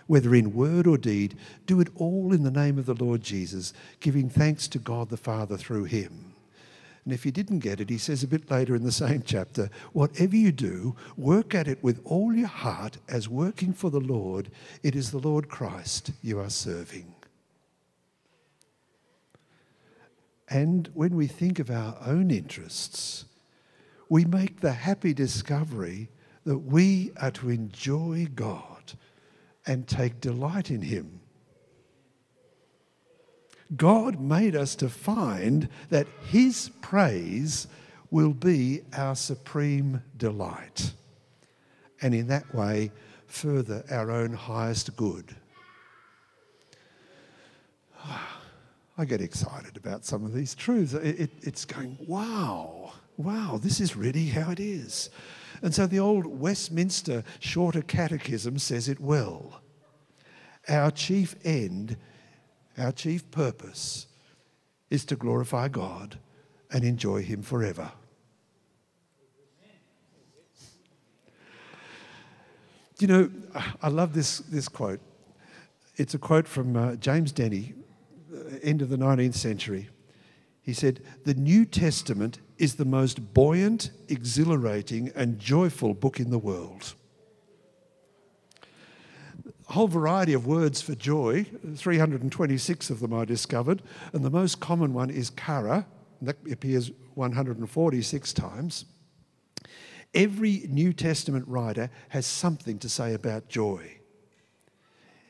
whether 0.08 0.34
in 0.34 0.52
word 0.52 0.84
or 0.84 0.98
deed, 0.98 1.36
do 1.66 1.80
it 1.80 1.88
all 1.94 2.32
in 2.32 2.42
the 2.42 2.50
name 2.50 2.76
of 2.76 2.86
the 2.86 2.94
Lord 2.94 3.22
Jesus, 3.22 3.72
giving 4.00 4.28
thanks 4.28 4.66
to 4.68 4.80
God 4.80 5.08
the 5.08 5.16
Father 5.16 5.56
through 5.56 5.84
him. 5.84 6.34
And 7.04 7.14
if 7.14 7.24
you 7.24 7.30
didn't 7.30 7.60
get 7.60 7.80
it, 7.80 7.90
he 7.90 7.98
says 7.98 8.24
a 8.24 8.28
bit 8.28 8.50
later 8.50 8.74
in 8.74 8.82
the 8.82 8.90
same 8.90 9.22
chapter, 9.24 9.70
whatever 9.92 10.34
you 10.34 10.50
do, 10.50 10.96
work 11.16 11.54
at 11.54 11.68
it 11.68 11.80
with 11.80 12.00
all 12.04 12.34
your 12.34 12.48
heart 12.48 12.98
as 13.08 13.28
working 13.28 13.72
for 13.72 13.88
the 13.88 14.00
Lord. 14.00 14.50
It 14.82 14.96
is 14.96 15.12
the 15.12 15.18
Lord 15.18 15.48
Christ 15.48 16.10
you 16.22 16.40
are 16.40 16.50
serving. 16.50 17.14
And 20.50 20.88
when 20.94 21.14
we 21.14 21.26
think 21.26 21.58
of 21.58 21.70
our 21.70 21.96
own 22.04 22.30
interests, 22.30 23.26
we 24.08 24.24
make 24.24 24.60
the 24.60 24.72
happy 24.72 25.12
discovery 25.12 26.08
that 26.44 26.58
we 26.58 27.12
are 27.20 27.30
to 27.32 27.50
enjoy 27.50 28.26
God 28.34 28.94
and 29.66 29.86
take 29.86 30.20
delight 30.20 30.70
in 30.70 30.80
Him. 30.80 31.20
God 33.76 34.18
made 34.18 34.56
us 34.56 34.74
to 34.76 34.88
find 34.88 35.68
that 35.90 36.06
His 36.30 36.70
praise 36.80 37.66
will 38.10 38.32
be 38.32 38.80
our 38.96 39.14
supreme 39.14 40.02
delight, 40.16 40.92
and 42.00 42.14
in 42.14 42.28
that 42.28 42.54
way, 42.54 42.90
further 43.26 43.84
our 43.90 44.10
own 44.10 44.32
highest 44.32 44.96
good. 44.96 45.36
I 49.00 49.04
get 49.04 49.20
excited 49.20 49.76
about 49.76 50.04
some 50.04 50.24
of 50.24 50.34
these 50.34 50.56
truths. 50.56 50.92
It, 50.92 51.20
it, 51.20 51.30
it's 51.42 51.64
going, 51.64 51.96
wow, 52.04 52.92
wow, 53.16 53.60
this 53.62 53.80
is 53.80 53.96
really 53.96 54.26
how 54.26 54.50
it 54.50 54.58
is. 54.58 55.08
And 55.62 55.72
so 55.72 55.86
the 55.86 56.00
old 56.00 56.26
Westminster 56.26 57.22
Shorter 57.38 57.82
Catechism 57.82 58.58
says 58.58 58.88
it 58.88 58.98
well. 58.98 59.62
our 60.68 60.90
chief 60.90 61.36
end, 61.44 61.96
our 62.76 62.90
chief 62.90 63.30
purpose 63.30 64.08
is 64.90 65.04
to 65.06 65.16
glorify 65.16 65.68
God 65.68 66.18
and 66.72 66.82
enjoy 66.82 67.22
Him 67.22 67.42
forever. 67.42 67.92
You 72.98 73.06
know, 73.06 73.30
I 73.80 73.88
love 73.88 74.12
this, 74.12 74.38
this 74.38 74.66
quote. 74.66 74.98
It's 75.96 76.14
a 76.14 76.18
quote 76.18 76.48
from 76.48 76.76
uh, 76.76 76.96
James 76.96 77.32
Denney, 77.32 77.74
end 78.62 78.82
of 78.82 78.88
the 78.88 78.96
19th 78.96 79.34
century. 79.34 79.88
He 80.62 80.72
said, 80.72 81.00
The 81.24 81.34
New 81.34 81.64
Testament 81.64 82.40
is 82.58 82.74
the 82.74 82.84
most 82.84 83.32
buoyant, 83.32 83.90
exhilarating, 84.08 85.10
and 85.14 85.38
joyful 85.38 85.94
book 85.94 86.20
in 86.20 86.30
the 86.30 86.38
world. 86.38 86.94
A 89.68 89.72
whole 89.72 89.88
variety 89.88 90.32
of 90.32 90.46
words 90.46 90.80
for 90.80 90.94
joy, 90.94 91.46
326 91.76 92.90
of 92.90 93.00
them 93.00 93.14
I 93.14 93.24
discovered, 93.24 93.82
and 94.12 94.24
the 94.24 94.30
most 94.30 94.60
common 94.60 94.92
one 94.92 95.10
is 95.10 95.30
chara, 95.30 95.86
that 96.22 96.36
appears 96.50 96.90
146 97.14 98.32
times. 98.32 98.84
Every 100.14 100.66
New 100.68 100.92
Testament 100.92 101.46
writer 101.46 101.90
has 102.08 102.26
something 102.26 102.78
to 102.78 102.88
say 102.88 103.14
about 103.14 103.48
joy. 103.48 103.97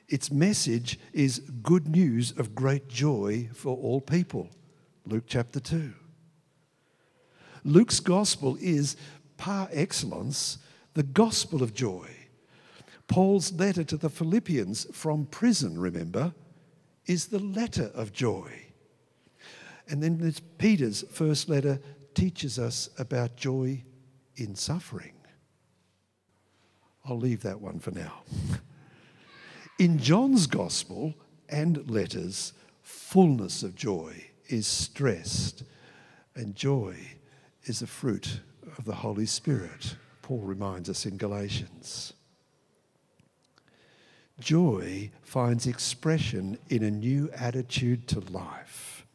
Its 0.08 0.32
message 0.32 0.98
is 1.12 1.40
good 1.62 1.86
news 1.86 2.32
of 2.38 2.54
great 2.54 2.88
joy 2.88 3.48
for 3.52 3.76
all 3.76 4.00
people. 4.00 4.48
Luke 5.04 5.24
chapter 5.26 5.60
2. 5.60 5.92
Luke's 7.64 8.00
gospel 8.00 8.56
is, 8.60 8.96
par 9.36 9.68
excellence, 9.70 10.58
the 10.94 11.02
gospel 11.02 11.62
of 11.62 11.74
joy. 11.74 12.08
Paul's 13.06 13.52
letter 13.52 13.84
to 13.84 13.96
the 13.96 14.08
Philippians 14.08 14.86
from 14.92 15.26
prison, 15.26 15.78
remember, 15.78 16.32
is 17.06 17.26
the 17.26 17.38
letter 17.38 17.90
of 17.94 18.12
joy. 18.12 18.50
And 19.88 20.02
then 20.02 20.32
Peter's 20.56 21.02
first 21.10 21.48
letter 21.48 21.80
teaches 22.14 22.58
us 22.58 22.88
about 22.98 23.36
joy 23.36 23.82
in 24.36 24.54
suffering. 24.54 25.14
I'll 27.04 27.18
leave 27.18 27.42
that 27.42 27.60
one 27.60 27.78
for 27.78 27.90
now. 27.90 28.22
In 29.78 30.00
John's 30.00 30.48
gospel 30.48 31.14
and 31.48 31.88
letters, 31.88 32.52
fullness 32.82 33.62
of 33.62 33.76
joy 33.76 34.24
is 34.48 34.66
stressed, 34.66 35.62
and 36.34 36.56
joy 36.56 36.96
is 37.62 37.80
a 37.80 37.86
fruit 37.86 38.40
of 38.76 38.84
the 38.84 38.96
Holy 38.96 39.24
Spirit, 39.24 39.94
Paul 40.20 40.40
reminds 40.40 40.90
us 40.90 41.06
in 41.06 41.16
Galatians. 41.16 42.12
Joy 44.40 45.12
finds 45.22 45.68
expression 45.68 46.58
in 46.68 46.82
a 46.82 46.90
new 46.90 47.30
attitude 47.32 48.08
to 48.08 48.18
life 48.18 49.06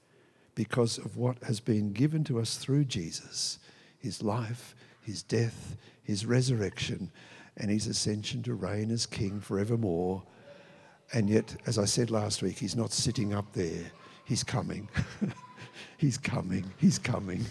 because 0.55 0.97
of 0.97 1.17
what 1.17 1.43
has 1.43 1.59
been 1.59 1.91
given 1.91 2.23
to 2.23 2.39
us 2.39 2.55
through 2.55 2.85
Jesus 2.85 3.59
his 3.97 4.23
life, 4.23 4.75
his 5.01 5.23
death, 5.23 5.75
his 6.01 6.25
resurrection, 6.25 7.11
and 7.57 7.69
his 7.69 7.87
ascension 7.87 8.43
to 8.43 8.53
reign 8.53 8.91
as 8.91 9.05
king 9.05 9.41
forevermore. 9.41 10.23
And 11.13 11.29
yet, 11.29 11.55
as 11.67 11.77
I 11.77 11.85
said 11.85 12.09
last 12.09 12.41
week, 12.41 12.57
he's 12.57 12.75
not 12.75 12.91
sitting 12.91 13.33
up 13.33 13.45
there, 13.53 13.91
he's 14.25 14.43
coming. 14.43 14.89
he's 15.97 16.17
coming, 16.17 16.65
he's 16.77 16.99
coming, 16.99 17.45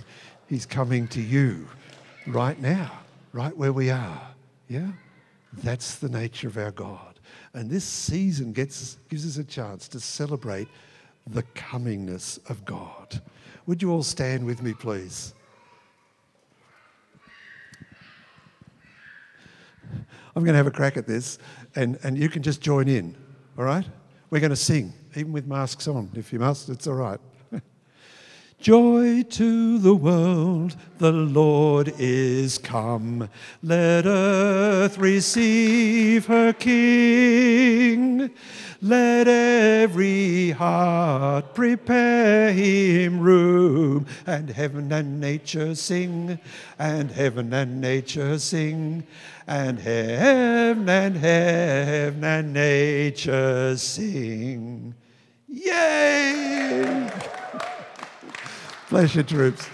he's 0.49 0.67
coming 0.67 1.09
to 1.09 1.21
you 1.23 1.67
right 2.27 2.61
now, 2.61 2.91
right 3.33 3.57
where 3.57 3.73
we 3.73 3.91
are. 3.91 4.29
Yeah? 4.69 4.91
That's 5.63 5.97
the 5.97 6.09
nature 6.09 6.49
of 6.49 6.57
our 6.57 6.71
God. 6.71 7.19
And 7.55 7.71
this 7.71 7.85
season 7.85 8.53
gets, 8.53 8.99
gives 9.09 9.27
us 9.27 9.37
a 9.37 9.45
chance 9.45 9.89
to 9.89 10.01
celebrate 10.01 10.69
the 11.27 11.43
comingness 11.55 12.39
of 12.51 12.65
God. 12.65 13.23
Would 13.67 13.83
you 13.83 13.93
all 13.93 14.03
stand 14.03 14.45
with 14.45 14.63
me, 14.63 14.73
please? 14.73 15.35
I'm 20.35 20.45
going 20.45 20.55
to 20.55 20.57
have 20.57 20.67
a 20.67 20.71
crack 20.71 20.97
at 20.97 21.07
this, 21.07 21.39
and, 21.77 21.99
and 22.03 22.17
you 22.19 22.29
can 22.31 22.43
just 22.43 22.63
join 22.63 22.89
in, 22.89 23.15
all 23.59 23.65
right? 23.65 23.87
We're 24.31 24.41
going 24.41 24.51
to 24.51 24.57
sing, 24.57 24.93
even 25.15 25.33
with 25.33 25.47
masks 25.47 25.87
on. 25.89 26.11
If 26.15 26.33
you 26.33 26.39
must, 26.39 26.69
it's 26.69 26.87
all 26.87 26.95
right. 26.95 27.21
Joy 28.63 29.25
to 29.25 29.79
the 29.79 29.93
world, 29.97 30.77
the 30.99 31.11
Lord 31.11 31.93
is 31.99 32.59
come. 32.59 33.29
Let 33.61 34.07
earth 34.07 34.99
receive 34.99 36.27
her 36.27 36.53
King. 36.53 38.31
Let 38.81 39.27
every 39.27 40.53
heart 40.53 41.57
prepare 41.57 42.53
him 42.53 43.19
room, 43.19 44.07
and 44.29 44.49
heaven 44.51 44.93
and 44.93 45.21
nature 45.21 45.75
sing, 45.75 46.39
and 46.79 47.11
heaven 47.11 47.53
and 47.53 47.81
nature 47.81 48.39
sing, 48.39 49.03
and 49.49 49.81
heaven 49.81 50.89
and 50.89 51.17
heaven 51.17 52.23
and 52.23 52.53
nature 52.53 53.77
sing. 53.77 54.95
Yay! 55.49 57.11
You, 58.93 59.23
troops. 59.23 59.67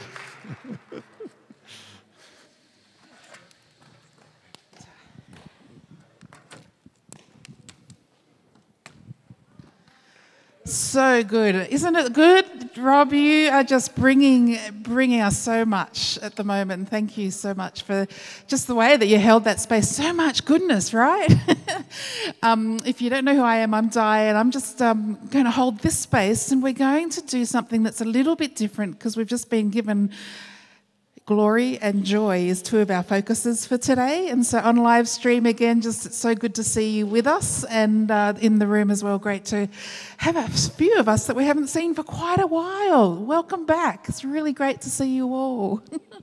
So 10.64 11.24
good, 11.24 11.56
isn't 11.68 11.96
it 11.96 12.12
good, 12.12 12.78
Rob? 12.78 13.12
You 13.12 13.50
are 13.50 13.64
just 13.64 13.96
bringing 13.96 14.56
bringing 14.82 15.20
us 15.20 15.36
so 15.36 15.64
much 15.64 16.16
at 16.22 16.36
the 16.36 16.44
moment. 16.44 16.88
Thank 16.88 17.18
you 17.18 17.32
so 17.32 17.54
much 17.54 17.82
for 17.82 18.06
just 18.46 18.68
the 18.68 18.76
way 18.76 18.96
that 18.96 19.06
you 19.06 19.18
held 19.18 19.42
that 19.44 19.58
space. 19.58 19.88
So 19.88 20.12
much 20.12 20.44
goodness, 20.44 20.94
right? 20.94 21.34
um, 22.42 22.78
if 22.84 23.02
you 23.02 23.10
don't 23.10 23.24
know 23.24 23.34
who 23.34 23.42
I 23.42 23.56
am, 23.56 23.74
I'm 23.74 23.88
Diane. 23.88 24.28
And 24.28 24.38
I'm 24.38 24.50
just 24.50 24.80
um, 24.80 25.18
going 25.30 25.44
to 25.44 25.50
hold 25.50 25.80
this 25.80 25.98
space, 25.98 26.52
and 26.52 26.62
we're 26.62 26.72
going 26.72 27.10
to 27.10 27.22
do 27.22 27.44
something 27.44 27.82
that's 27.82 28.00
a 28.00 28.04
little 28.04 28.36
bit 28.36 28.54
different 28.54 28.98
because 28.98 29.16
we've 29.16 29.26
just 29.26 29.50
been 29.50 29.70
given 29.70 30.10
glory 31.28 31.76
and 31.80 32.04
joy 32.04 32.38
is 32.38 32.62
two 32.62 32.78
of 32.78 32.90
our 32.90 33.02
focuses 33.02 33.66
for 33.66 33.76
today. 33.76 34.30
And 34.30 34.46
so 34.46 34.60
on 34.60 34.76
live 34.76 35.06
stream 35.06 35.44
again, 35.44 35.82
just 35.82 36.14
so 36.14 36.34
good 36.34 36.54
to 36.54 36.64
see 36.64 36.88
you 36.88 37.06
with 37.06 37.26
us 37.26 37.64
and 37.64 38.10
uh, 38.10 38.32
in 38.40 38.58
the 38.58 38.66
room 38.66 38.90
as 38.90 39.04
well. 39.04 39.18
Great 39.18 39.44
to 39.44 39.68
have 40.16 40.36
a 40.36 40.48
few 40.48 40.98
of 40.98 41.06
us 41.06 41.26
that 41.26 41.36
we 41.36 41.44
haven't 41.44 41.66
seen 41.66 41.92
for 41.94 42.02
quite 42.02 42.40
a 42.40 42.46
while. 42.46 43.14
Welcome 43.14 43.66
back. 43.66 44.06
It's 44.08 44.24
really 44.24 44.54
great 44.54 44.80
to 44.80 44.88
see 44.88 45.14
you 45.14 45.34
all. 45.34 45.82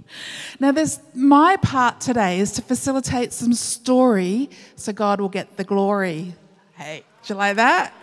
now, 0.60 0.72
there's 0.72 1.00
my 1.14 1.58
part 1.58 2.02
today 2.02 2.40
is 2.40 2.54
to 2.54 2.64
facilitate 2.64 3.32
some 3.32 3.54
story 3.54 4.50
so 4.76 4.92
God 4.92 5.22
will 5.22 5.30
get 5.30 5.56
the 5.56 5.64
glory. 5.64 6.34
Hey, 6.74 7.04
do 7.22 7.36
you 7.36 7.38
like 7.38 7.58
that? 7.58 7.94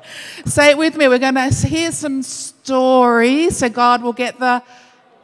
Say 0.46 0.70
it 0.70 0.78
with 0.78 0.96
me. 0.96 1.06
We're 1.06 1.18
going 1.18 1.34
to 1.34 1.50
hear 1.50 1.92
some 1.92 2.22
story 2.22 3.50
so 3.50 3.68
God 3.68 4.02
will 4.02 4.14
get 4.14 4.38
the 4.38 4.62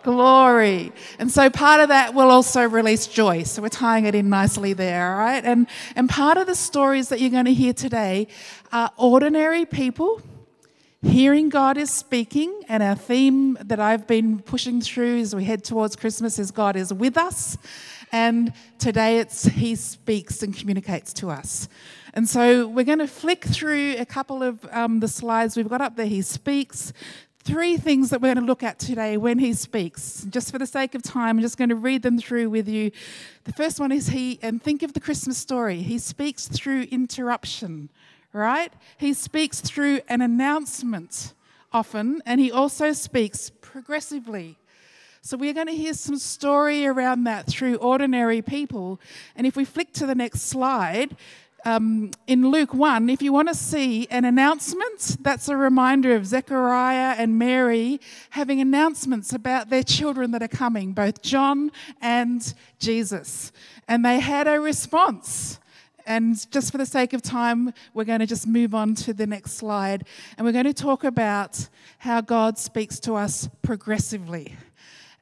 Glory. 0.03 0.93
And 1.19 1.31
so 1.31 1.49
part 1.49 1.81
of 1.81 1.89
that 1.89 2.15
will 2.15 2.31
also 2.31 2.69
release 2.69 3.07
joy. 3.07 3.45
So 3.45 3.63
we're 3.63 3.69
tying 3.69 4.05
it 4.07 4.15
in 4.15 4.29
nicely 4.29 4.73
there, 4.73 5.13
all 5.13 5.19
right? 5.19 5.45
And, 5.45 5.67
and 5.95 6.09
part 6.09 6.39
of 6.39 6.47
the 6.47 6.55
stories 6.55 7.09
that 7.09 7.21
you're 7.21 7.31
going 7.31 7.45
to 7.45 7.55
hear 7.55 7.73
today 7.73 8.29
are 8.73 8.91
ordinary 8.97 9.65
people 9.65 10.21
hearing 11.03 11.49
God 11.49 11.77
is 11.77 11.91
speaking. 11.91 12.63
And 12.69 12.83
our 12.83 12.95
theme 12.95 13.59
that 13.61 13.81
I've 13.81 14.07
been 14.07 14.41
pushing 14.41 14.81
through 14.81 15.21
as 15.21 15.35
we 15.35 15.45
head 15.45 15.65
towards 15.65 15.97
Christmas 15.97 16.39
is 16.39 16.51
God 16.51 16.77
is 16.77 16.93
with 16.93 17.17
us. 17.17 17.59
And 18.13 18.53
today 18.79 19.19
it's 19.19 19.45
He 19.45 19.75
speaks 19.75 20.43
and 20.43 20.57
communicates 20.57 21.13
to 21.15 21.31
us. 21.31 21.69
And 22.15 22.29
so 22.29 22.69
we're 22.69 22.85
going 22.85 22.99
to 22.99 23.07
flick 23.07 23.45
through 23.45 23.97
a 23.99 24.05
couple 24.05 24.43
of 24.43 24.67
um, 24.71 25.01
the 25.01 25.09
slides 25.09 25.57
we've 25.57 25.69
got 25.69 25.81
up 25.81 25.97
there. 25.97 26.07
He 26.07 26.23
speaks 26.23 26.93
three 27.45 27.77
things 27.77 28.11
that 28.11 28.21
we're 28.21 28.35
going 28.35 28.45
to 28.45 28.49
look 28.49 28.63
at 28.63 28.79
today 28.79 29.17
when 29.17 29.39
he 29.39 29.53
speaks. 29.53 30.25
Just 30.31 30.53
for 30.53 30.59
the 30.59 30.67
sake 30.67 30.95
of 30.95 31.03
time, 31.03 31.39
I'm 31.39 31.41
just 31.41 31.59
going 31.59 31.71
to 31.71 31.77
read 31.77 32.03
them 32.03 32.19
through 32.19 32.51
with 32.51 32.69
you. 32.69 32.91
The 33.45 33.53
first 33.53 33.81
one 33.81 33.91
is 33.91 34.09
he, 34.09 34.39
and 34.43 34.63
think 34.63 34.83
of 34.83 34.93
the 34.93 35.01
Christmas 35.01 35.39
story. 35.39 35.83
He 35.83 35.99
speaks 35.99 36.47
through 36.47 36.83
interruption, 36.91 37.91
right? 38.33 38.73
He 38.97 39.13
speaks 39.13 39.61
through 39.61 40.01
an 40.09 40.21
announcement 40.21 41.35
often, 41.73 42.23
and 42.27 42.41
he 42.41 42.53
also 42.53 42.93
speaks 42.93 43.51
progressively. 43.61 44.57
So 45.23 45.37
we're 45.37 45.55
going 45.55 45.69
to 45.69 45.75
hear 45.75 45.95
some 45.95 46.19
story 46.19 46.85
around 46.85 47.25
that 47.25 47.47
through 47.47 47.77
ordinary 47.77 48.43
people. 48.43 49.01
And 49.37 49.47
if 49.47 49.57
we 49.57 49.65
flick 49.65 49.93
to 49.95 50.07
the 50.07 50.17
next 50.17 50.43
slide, 50.43 51.17
um, 51.65 52.11
in 52.27 52.51
Luke 52.51 52.75
1, 52.75 53.09
if 53.09 53.23
you 53.23 53.33
want 53.33 53.49
to 53.49 53.55
see 53.55 54.07
an 54.09 54.25
announcement, 54.25 55.17
that's 55.21 55.49
a 55.49 55.57
reminder 55.57 56.15
of 56.17 56.27
Zechariah 56.27 57.15
and 57.17 57.39
Mary 57.39 58.01
having 58.31 58.61
announcements 58.61 59.33
about 59.33 59.71
their 59.71 59.83
children 59.83 60.33
that 60.33 60.43
are 60.43 60.49
coming, 60.49 60.93
both 60.93 61.23
John 61.23 61.71
and 62.01 62.53
Jesus. 62.79 63.53
And 63.87 64.05
they 64.05 64.19
had 64.19 64.49
a 64.49 64.61
response. 64.61 65.61
And 66.05 66.51
just 66.51 66.73
for 66.73 66.79
the 66.79 66.87
sake 66.87 67.13
of 67.13 67.23
time, 67.23 67.73
we're 67.95 68.05
going 68.05 68.21
to 68.21 68.27
just 68.27 68.47
move 68.47 68.75
on 68.75 68.95
to 68.97 69.13
the 69.13 69.27
next 69.27 69.53
slide. 69.53 70.05
And 70.37 70.45
we're 70.45 70.53
going 70.53 70.65
to 70.65 70.75
talk 70.75 71.05
about 71.05 71.69
how 71.99 72.21
God 72.21 72.59
speaks 72.59 72.99
to 73.01 73.15
us 73.15 73.49
progressively. 73.63 74.57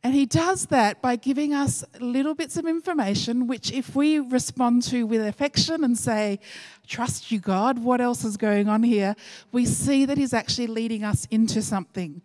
And 0.03 0.15
he 0.15 0.25
does 0.25 0.67
that 0.67 1.03
by 1.03 1.17
giving 1.17 1.53
us 1.53 1.85
little 2.01 2.35
bits 2.35 2.57
of 2.57 2.67
information, 2.67 3.47
which, 3.47 3.71
if 3.71 3.95
we 3.95 4.19
respond 4.19 4.83
to 4.85 5.05
with 5.05 5.21
affection 5.21 5.85
and 5.85 5.99
say, 5.99 6.41
Trust 6.87 7.31
you, 7.31 7.39
God, 7.39 7.79
what 7.79 8.01
else 8.01 8.25
is 8.25 8.37
going 8.37 8.69
on 8.69 8.83
here? 8.83 9.15
we 9.53 9.67
see 9.67 10.07
that 10.07 10.19
he's 10.19 10.33
actually 10.33 10.67
leading 10.67 11.05
us 11.05 11.27
into 11.31 11.63
something. 11.63 12.23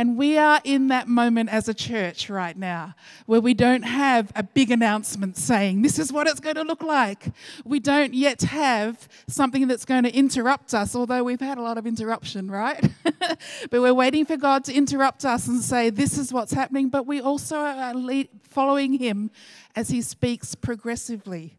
And 0.00 0.16
we 0.16 0.38
are 0.38 0.60
in 0.62 0.88
that 0.88 1.08
moment 1.08 1.50
as 1.50 1.68
a 1.68 1.74
church 1.74 2.30
right 2.30 2.56
now 2.56 2.94
where 3.26 3.40
we 3.40 3.52
don't 3.52 3.82
have 3.82 4.30
a 4.36 4.44
big 4.44 4.70
announcement 4.70 5.36
saying, 5.36 5.82
this 5.82 5.98
is 5.98 6.12
what 6.12 6.28
it's 6.28 6.38
going 6.38 6.54
to 6.54 6.62
look 6.62 6.84
like. 6.84 7.32
We 7.64 7.80
don't 7.80 8.14
yet 8.14 8.42
have 8.42 9.08
something 9.26 9.66
that's 9.66 9.84
going 9.84 10.04
to 10.04 10.14
interrupt 10.14 10.72
us, 10.72 10.94
although 10.94 11.24
we've 11.24 11.40
had 11.40 11.58
a 11.58 11.62
lot 11.62 11.78
of 11.78 11.86
interruption, 11.86 12.48
right? 12.48 12.80
but 13.18 13.72
we're 13.72 13.92
waiting 13.92 14.24
for 14.24 14.36
God 14.36 14.62
to 14.66 14.72
interrupt 14.72 15.24
us 15.24 15.48
and 15.48 15.60
say, 15.60 15.90
this 15.90 16.16
is 16.16 16.32
what's 16.32 16.52
happening. 16.52 16.90
But 16.90 17.04
we 17.04 17.20
also 17.20 17.56
are 17.56 17.92
following 18.48 18.92
Him 19.00 19.32
as 19.74 19.88
He 19.88 20.00
speaks 20.00 20.54
progressively. 20.54 21.58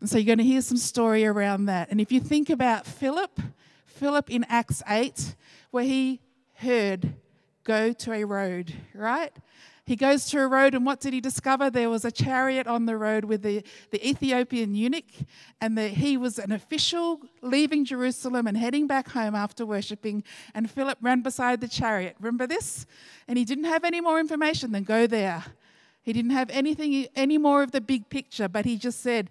And 0.00 0.10
so 0.10 0.18
you're 0.18 0.26
going 0.26 0.38
to 0.38 0.44
hear 0.44 0.60
some 0.60 0.76
story 0.76 1.24
around 1.24 1.66
that. 1.66 1.92
And 1.92 2.00
if 2.00 2.10
you 2.10 2.18
think 2.18 2.50
about 2.50 2.84
Philip, 2.84 3.40
Philip 3.86 4.28
in 4.28 4.44
Acts 4.48 4.82
8, 4.88 5.36
where 5.70 5.84
he 5.84 6.20
heard 6.54 7.14
go 7.66 7.92
to 7.92 8.12
a 8.12 8.24
road, 8.24 8.72
right? 8.94 9.32
He 9.84 9.94
goes 9.94 10.26
to 10.30 10.40
a 10.40 10.48
road, 10.48 10.74
and 10.74 10.86
what 10.86 11.00
did 11.00 11.12
he 11.12 11.20
discover? 11.20 11.68
There 11.68 11.90
was 11.90 12.04
a 12.04 12.10
chariot 12.10 12.66
on 12.66 12.86
the 12.86 12.96
road 12.96 13.24
with 13.24 13.42
the, 13.42 13.62
the 13.90 14.08
Ethiopian 14.08 14.74
eunuch, 14.74 15.04
and 15.60 15.76
the, 15.76 15.88
he 15.88 16.16
was 16.16 16.38
an 16.38 16.52
official 16.52 17.20
leaving 17.42 17.84
Jerusalem 17.84 18.46
and 18.46 18.56
heading 18.56 18.86
back 18.86 19.10
home 19.10 19.34
after 19.34 19.66
worshipping. 19.66 20.24
And 20.54 20.70
Philip 20.70 20.98
ran 21.00 21.22
beside 21.22 21.60
the 21.60 21.68
chariot. 21.68 22.16
Remember 22.18 22.46
this? 22.46 22.86
And 23.28 23.38
he 23.38 23.44
didn't 23.44 23.64
have 23.64 23.84
any 23.84 24.00
more 24.00 24.18
information 24.18 24.72
than 24.72 24.84
go 24.84 25.06
there. 25.06 25.44
He 26.02 26.12
didn't 26.12 26.32
have 26.32 26.50
anything, 26.50 27.06
any 27.14 27.38
more 27.38 27.62
of 27.62 27.72
the 27.72 27.80
big 27.80 28.08
picture, 28.08 28.48
but 28.48 28.64
he 28.64 28.76
just 28.76 29.00
said, 29.00 29.30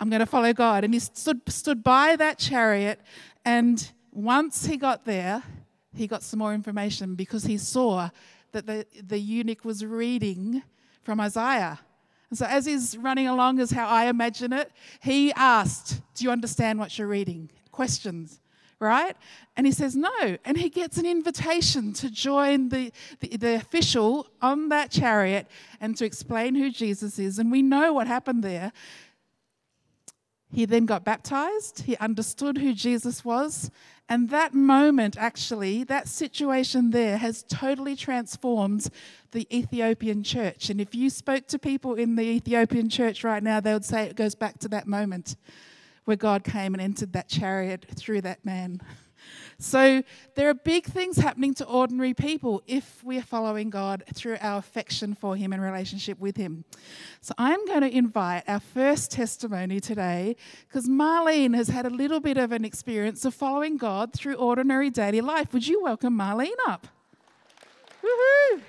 I'm 0.00 0.10
going 0.10 0.20
to 0.20 0.26
follow 0.26 0.52
God. 0.52 0.84
And 0.84 0.94
he 0.94 1.00
stood, 1.00 1.40
stood 1.48 1.82
by 1.82 2.14
that 2.16 2.38
chariot, 2.38 3.00
and 3.44 3.90
once 4.12 4.66
he 4.66 4.76
got 4.76 5.04
there, 5.04 5.42
he 5.98 6.06
got 6.06 6.22
some 6.22 6.38
more 6.38 6.54
information 6.54 7.14
because 7.14 7.44
he 7.44 7.58
saw 7.58 8.10
that 8.52 8.66
the, 8.66 8.86
the 9.06 9.18
eunuch 9.18 9.64
was 9.64 9.84
reading 9.84 10.62
from 11.02 11.20
Isaiah. 11.20 11.80
And 12.30 12.38
so, 12.38 12.46
as 12.46 12.66
he's 12.66 12.96
running 12.96 13.26
along, 13.26 13.58
is 13.58 13.70
how 13.70 13.86
I 13.86 14.06
imagine 14.06 14.52
it, 14.52 14.70
he 15.00 15.32
asked, 15.32 16.00
Do 16.14 16.24
you 16.24 16.30
understand 16.30 16.78
what 16.78 16.98
you're 16.98 17.08
reading? 17.08 17.50
Questions, 17.72 18.40
right? 18.78 19.16
And 19.56 19.66
he 19.66 19.72
says, 19.72 19.96
No. 19.96 20.36
And 20.44 20.58
he 20.58 20.68
gets 20.68 20.98
an 20.98 21.06
invitation 21.06 21.92
to 21.94 22.10
join 22.10 22.68
the, 22.68 22.92
the, 23.20 23.36
the 23.36 23.54
official 23.54 24.28
on 24.42 24.68
that 24.68 24.90
chariot 24.90 25.46
and 25.80 25.96
to 25.96 26.04
explain 26.04 26.54
who 26.54 26.70
Jesus 26.70 27.18
is. 27.18 27.38
And 27.38 27.50
we 27.50 27.62
know 27.62 27.92
what 27.94 28.06
happened 28.06 28.44
there. 28.44 28.72
He 30.50 30.64
then 30.64 30.86
got 30.86 31.04
baptized, 31.04 31.82
he 31.82 31.96
understood 31.98 32.56
who 32.58 32.72
Jesus 32.72 33.22
was, 33.24 33.70
and 34.08 34.30
that 34.30 34.54
moment, 34.54 35.18
actually, 35.18 35.84
that 35.84 36.08
situation 36.08 36.90
there 36.90 37.18
has 37.18 37.42
totally 37.42 37.94
transformed 37.94 38.88
the 39.32 39.46
Ethiopian 39.54 40.22
church. 40.22 40.70
And 40.70 40.80
if 40.80 40.94
you 40.94 41.10
spoke 41.10 41.46
to 41.48 41.58
people 41.58 41.94
in 41.94 42.16
the 42.16 42.22
Ethiopian 42.22 42.88
church 42.88 43.22
right 43.22 43.42
now, 43.42 43.60
they 43.60 43.74
would 43.74 43.84
say 43.84 44.04
it 44.04 44.16
goes 44.16 44.34
back 44.34 44.58
to 44.60 44.68
that 44.68 44.86
moment 44.86 45.36
where 46.06 46.16
God 46.16 46.42
came 46.42 46.72
and 46.72 46.80
entered 46.80 47.12
that 47.12 47.28
chariot 47.28 47.84
through 47.94 48.22
that 48.22 48.42
man. 48.46 48.80
So 49.58 50.02
there 50.34 50.48
are 50.48 50.54
big 50.54 50.86
things 50.86 51.16
happening 51.16 51.54
to 51.54 51.66
ordinary 51.66 52.14
people 52.14 52.62
if 52.66 53.02
we 53.02 53.18
are 53.18 53.22
following 53.22 53.70
God 53.70 54.04
through 54.14 54.38
our 54.40 54.58
affection 54.58 55.14
for 55.14 55.36
Him 55.36 55.52
and 55.52 55.62
relationship 55.62 56.18
with 56.18 56.36
Him. 56.36 56.64
So 57.20 57.34
I'm 57.38 57.64
going 57.66 57.80
to 57.80 57.94
invite 57.94 58.44
our 58.46 58.60
first 58.60 59.10
testimony 59.10 59.80
today 59.80 60.36
because 60.66 60.88
Marlene 60.88 61.54
has 61.54 61.68
had 61.68 61.86
a 61.86 61.90
little 61.90 62.20
bit 62.20 62.36
of 62.36 62.52
an 62.52 62.64
experience 62.64 63.24
of 63.24 63.34
following 63.34 63.76
God 63.76 64.12
through 64.12 64.34
ordinary 64.34 64.90
daily 64.90 65.20
life. 65.20 65.52
Would 65.52 65.66
you 65.66 65.82
welcome 65.82 66.16
Marlene 66.16 66.50
up? 66.66 66.86
Woohoo! 68.02 68.60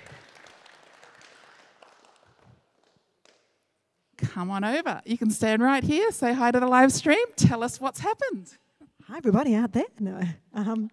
Come 4.16 4.50
on 4.50 4.64
over. 4.64 5.00
You 5.04 5.16
can 5.16 5.30
stand 5.30 5.62
right 5.62 5.82
here, 5.82 6.10
say 6.12 6.34
hi 6.34 6.50
to 6.50 6.60
the 6.60 6.66
live 6.66 6.92
stream, 6.92 7.24
tell 7.36 7.62
us 7.62 7.80
what's 7.80 8.00
happened. 8.00 8.56
Hi, 9.10 9.16
everybody 9.16 9.56
out 9.56 9.72
there. 9.72 9.86
No. 9.98 10.22
Um, 10.54 10.88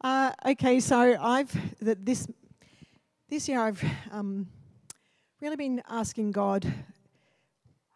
uh, 0.00 0.32
okay, 0.44 0.80
so 0.80 1.16
I've 1.20 1.56
this 1.78 2.26
this 3.28 3.48
year 3.48 3.60
I've 3.60 3.80
um, 4.10 4.48
really 5.40 5.54
been 5.54 5.80
asking 5.88 6.32
God, 6.32 6.66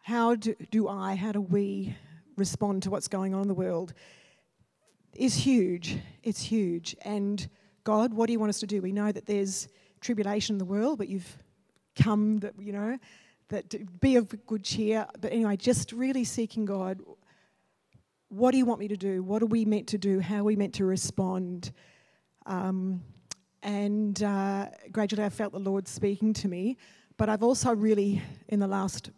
how 0.01 0.35
do, 0.35 0.55
do 0.71 0.87
I, 0.87 1.15
how 1.15 1.33
do 1.33 1.41
we 1.41 1.93
respond 2.37 2.83
to 2.83 2.89
what's 2.89 3.09
going 3.09 3.33
on 3.33 3.41
in 3.41 3.47
the 3.49 3.53
world? 3.53 3.93
Is 5.13 5.35
huge. 5.35 5.97
It's 6.23 6.41
huge. 6.41 6.95
And 7.01 7.45
God, 7.83 8.13
what 8.13 8.27
do 8.27 8.31
you 8.31 8.39
want 8.39 8.51
us 8.51 8.61
to 8.61 8.67
do? 8.67 8.81
We 8.81 8.93
know 8.93 9.11
that 9.11 9.25
there's 9.25 9.67
tribulation 9.99 10.53
in 10.53 10.57
the 10.57 10.63
world, 10.63 10.99
but 10.99 11.09
you've 11.09 11.37
come 12.01 12.37
that 12.37 12.53
you 12.57 12.71
know 12.71 12.97
that 13.49 13.99
be 13.99 14.15
of 14.15 14.45
good 14.45 14.63
cheer. 14.63 15.05
But 15.19 15.33
anyway, 15.33 15.57
just 15.57 15.91
really 15.91 16.23
seeking 16.23 16.63
God 16.63 17.01
what 18.35 18.51
do 18.51 18.57
you 18.57 18.65
want 18.65 18.81
me 18.81 18.89
to 18.89 18.97
do? 18.97 19.23
What 19.23 19.41
are 19.41 19.45
we 19.45 19.63
meant 19.63 19.87
to 19.87 19.97
do? 19.97 20.19
How 20.19 20.39
are 20.39 20.43
we 20.43 20.57
meant 20.57 20.73
to 20.75 20.85
respond? 20.85 21.71
Um, 22.45 23.01
and 23.63 24.21
uh, 24.21 24.67
gradually 24.91 25.23
I 25.23 25.29
felt 25.29 25.53
the 25.53 25.59
Lord 25.59 25.87
speaking 25.87 26.33
to 26.33 26.49
me. 26.49 26.77
But 27.15 27.29
I've 27.29 27.43
also 27.43 27.73
really, 27.73 28.21
in 28.49 28.59
the 28.59 28.67
last 28.67 29.09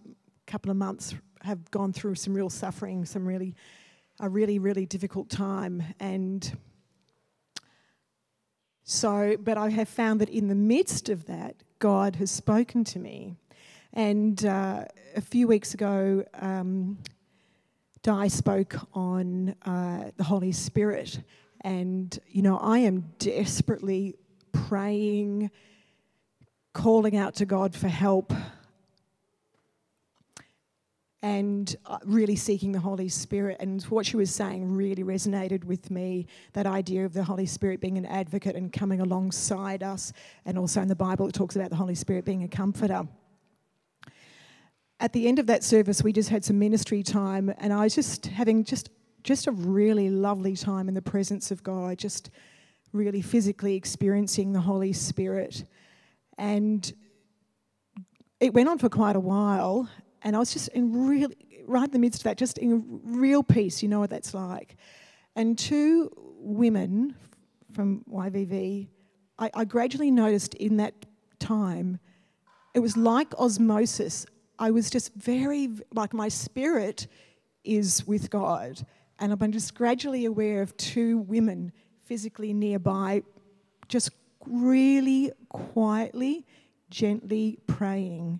couple 0.45 0.69
of 0.69 0.77
months, 0.77 1.15
have 1.41 1.71
gone 1.71 1.93
through 1.93 2.13
some 2.13 2.36
real 2.36 2.51
suffering, 2.51 3.06
some 3.06 3.27
really, 3.27 3.56
a 4.19 4.30
really, 4.30 4.60
really 4.60 4.86
difficult 4.86 5.32
time. 5.32 5.82
And 5.99 6.56
so, 8.84 9.36
but 9.39 9.58
I 9.58 9.69
have 9.69 9.89
found 9.89 10.21
that 10.21 10.30
in 10.30 10.47
the 10.47 10.56
midst 10.56 11.10
of 11.10 11.25
that, 11.25 11.56
God 11.80 12.17
has 12.17 12.30
spoken 12.30 12.84
to 12.84 12.99
me. 12.99 13.36
And 13.93 14.45
uh, 14.45 14.86
a 15.15 15.21
few 15.21 15.47
weeks 15.47 15.73
ago, 15.73 16.23
um, 16.36 16.99
Di 18.08 18.30
spoke 18.30 18.78
on 18.93 19.54
uh, 19.65 20.12
the 20.15 20.24
Holy 20.24 20.54
Spirit. 20.54 21.20
And, 21.60 22.17
you 22.30 22.41
know, 22.41 22.58
I 22.58 22.80
am 22.80 23.02
desperately 23.20 24.15
praying, 24.54 25.52
calling 26.72 27.17
out 27.17 27.36
to 27.36 27.46
God 27.46 27.76
for 27.76 27.89
help, 27.89 28.32
and 31.22 31.76
uh, 31.86 31.98
really 32.06 32.38
seeking 32.38 32.72
the 32.72 32.80
Holy 32.80 33.10
Spirit. 33.10 33.58
And 33.60 33.84
what 33.84 34.06
she 34.06 34.15
was 34.15 34.34
saying 34.34 34.74
really 34.74 35.04
resonated 35.04 35.65
with 35.65 35.91
me 35.91 36.28
that 36.54 36.65
idea 36.65 37.04
of 37.04 37.12
the 37.12 37.26
Holy 37.26 37.46
Spirit 37.46 37.82
being 37.82 37.98
an 37.98 38.06
advocate 38.06 38.56
and 38.56 38.72
coming 38.72 39.02
alongside 39.02 39.84
us. 39.84 40.13
And 40.46 40.58
also 40.58 40.82
in 40.82 40.88
the 40.88 40.96
Bible, 40.96 41.28
it 41.28 41.34
talks 41.34 41.58
about 41.58 41.72
the 41.72 41.76
Holy 41.76 41.96
Spirit 41.96 42.24
being 42.24 42.43
a 42.43 42.48
comforter 42.48 43.06
at 45.00 45.14
the 45.14 45.28
end 45.28 45.40
of 45.40 45.48
that 45.48 45.64
service, 45.64 46.04
we 46.04 46.12
just 46.12 46.30
had 46.30 46.44
some 46.44 46.58
ministry 46.58 47.04
time, 47.04 47.54
and 47.58 47.72
I 47.72 47.84
was 47.84 47.96
just 47.96 48.28
having 48.28 48.64
just 48.64 48.90
just 49.24 49.48
a 49.48 49.52
really 49.52 50.10
lovely 50.10 50.56
time 50.56 50.88
in 50.88 50.94
the 50.94 51.02
presence 51.02 51.52
of 51.52 51.62
God, 51.62 51.98
just 51.98 52.30
really 52.94 53.22
physically 53.22 53.76
experiencing 53.76 54.54
the 54.54 54.62
Holy 54.62 54.94
Spirit. 54.94 55.66
And 56.38 56.92
it 58.40 58.54
went 58.54 58.70
on 58.70 58.78
for 58.78 58.88
quite 58.88 59.16
a 59.16 59.20
while, 59.20 59.90
and 60.22 60.36
I 60.36 60.40
was 60.40 60.54
just 60.54 60.70
in 60.70 61.08
really 61.08 61.36
right 61.68 61.86
in 61.86 61.92
the 61.92 62.00
midst 62.00 62.22
of 62.22 62.24
that, 62.26 62.38
just 62.38 62.58
in 62.58 63.02
real 63.04 63.44
peace. 63.44 63.84
You 63.84 63.90
know 63.90 64.00
what 64.00 64.10
that's 64.10 64.34
like. 64.34 64.78
And 65.36 65.58
two 65.58 66.10
women 66.40 67.16
from 67.74 68.04
YVV, 68.12 68.88
I, 69.38 69.52
I 69.54 69.66
gradually 69.66 70.10
noticed 70.10 70.56
in 70.56 70.78
that 70.78 70.94
time, 71.40 72.00
it 72.74 72.80
was 72.80 72.98
like 72.98 73.36
osmosis. 73.38 74.26
I 74.60 74.72
was 74.72 74.89
just 74.89 75.13
very, 75.13 75.70
like, 75.93 76.13
my 76.13 76.30
spirit 76.30 77.08
is 77.63 78.06
with 78.08 78.30
God. 78.30 78.86
And 79.20 79.38
been 79.39 79.52
just 79.52 79.74
gradually 79.74 80.26
aware 80.26 80.62
of 80.62 80.78
two 80.78 81.20
women 81.20 81.72
physically 82.06 82.54
nearby, 82.54 83.24
just 83.88 84.12
really 84.46 85.32
quietly, 85.50 86.46
gently 86.89 87.60
praying. 87.67 88.39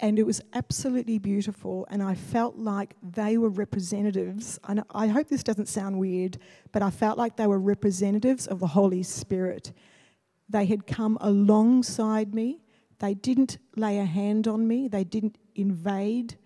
And 0.00 0.18
it 0.18 0.26
was 0.26 0.40
absolutely 0.52 1.18
beautiful. 1.18 1.86
And 1.90 2.02
I 2.02 2.14
felt 2.14 2.56
like 2.56 2.94
they 3.02 3.36
were 3.36 3.48
representatives. 3.48 4.58
And 4.68 4.84
I 4.94 5.08
hope 5.08 5.28
this 5.28 5.42
doesn't 5.42 5.68
sound 5.68 5.98
weird, 5.98 6.38
but 6.70 6.82
I 6.82 6.90
felt 6.90 7.18
like 7.18 7.36
they 7.36 7.46
were 7.46 7.58
representatives 7.58 8.46
of 8.46 8.60
the 8.60 8.68
Holy 8.68 9.02
Spirit. 9.02 9.72
They 10.48 10.66
had 10.66 10.86
come 10.86 11.18
alongside 11.20 12.34
me 12.34 12.60
they 12.98 13.14
didn't 13.14 13.58
lay 13.76 13.98
a 13.98 14.04
hand 14.04 14.48
on 14.48 14.66
me, 14.66 14.88
they 14.88 15.04
didn't 15.04 15.36
invade. 15.54 16.36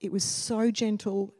It 0.00 0.10
was 0.10 0.24
so 0.24 0.70
gentle, 0.70 1.34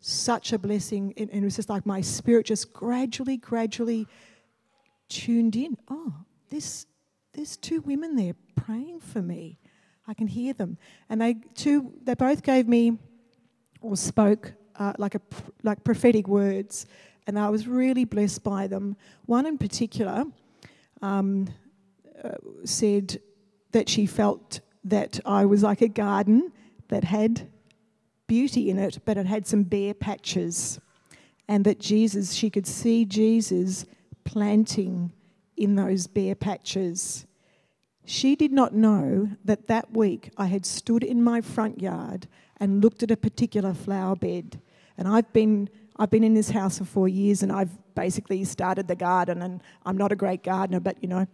such 0.00 0.52
a 0.52 0.58
blessing. 0.58 1.12
And, 1.16 1.30
it 1.30 1.42
was 1.42 1.56
just 1.56 1.68
like 1.68 1.84
my 1.84 2.00
spirit 2.00 2.46
just 2.46 2.72
gradually, 2.72 3.36
gradually 3.36 4.06
tuned 5.08 5.56
in. 5.56 5.76
Oh, 5.88 6.14
this, 6.50 6.86
there's 7.32 7.56
two 7.56 7.80
women 7.80 8.14
there 8.14 8.34
praying 8.54 9.00
for 9.00 9.22
me. 9.22 9.58
I 10.06 10.14
can 10.14 10.26
hear 10.26 10.52
them. 10.52 10.78
And 11.08 11.20
they 11.20 11.36
two, 11.54 11.94
they 12.02 12.14
both 12.14 12.42
gave 12.42 12.68
me 12.68 12.98
or 13.80 13.96
spoke 13.96 14.52
uh, 14.78 14.92
like 14.98 15.14
a 15.14 15.20
like 15.62 15.84
prophetic 15.84 16.28
words, 16.28 16.86
and 17.26 17.38
I 17.38 17.48
was 17.48 17.66
really 17.66 18.04
blessed 18.04 18.42
by 18.42 18.66
them. 18.66 18.96
One 19.26 19.46
in 19.46 19.58
particular 19.58 20.24
um, 21.00 21.48
uh, 22.22 22.32
said 22.64 23.20
that 23.74 23.88
she 23.88 24.06
felt 24.06 24.60
that 24.84 25.18
I 25.26 25.44
was 25.44 25.64
like 25.64 25.82
a 25.82 25.88
garden 25.88 26.52
that 26.88 27.02
had 27.02 27.48
beauty 28.28 28.70
in 28.70 28.78
it, 28.78 29.00
but 29.04 29.16
it 29.16 29.26
had 29.26 29.48
some 29.48 29.64
bare 29.64 29.94
patches. 29.94 30.80
And 31.48 31.64
that 31.64 31.80
Jesus, 31.80 32.34
she 32.34 32.50
could 32.50 32.68
see 32.68 33.04
Jesus 33.04 33.84
planting 34.22 35.12
in 35.56 35.74
those 35.74 36.06
bare 36.06 36.36
patches. 36.36 37.26
She 38.06 38.36
did 38.36 38.52
not 38.52 38.74
know 38.74 39.30
that 39.44 39.66
that 39.66 39.92
week 39.92 40.30
I 40.36 40.46
had 40.46 40.64
stood 40.64 41.02
in 41.02 41.22
my 41.22 41.40
front 41.40 41.82
yard 41.82 42.28
and 42.58 42.80
looked 42.80 43.02
at 43.02 43.10
a 43.10 43.16
particular 43.16 43.74
flower 43.74 44.14
bed. 44.14 44.60
And 44.96 45.08
I've 45.08 45.32
been, 45.32 45.68
I've 45.96 46.10
been 46.10 46.22
in 46.22 46.34
this 46.34 46.50
house 46.50 46.78
for 46.78 46.84
four 46.84 47.08
years 47.08 47.42
and 47.42 47.50
I've 47.50 47.76
basically 47.96 48.44
started 48.44 48.86
the 48.86 48.96
garden, 48.96 49.42
and 49.42 49.60
I'm 49.84 49.96
not 49.96 50.12
a 50.12 50.16
great 50.16 50.44
gardener, 50.44 50.78
but 50.78 50.96
you 51.02 51.08
know. 51.08 51.26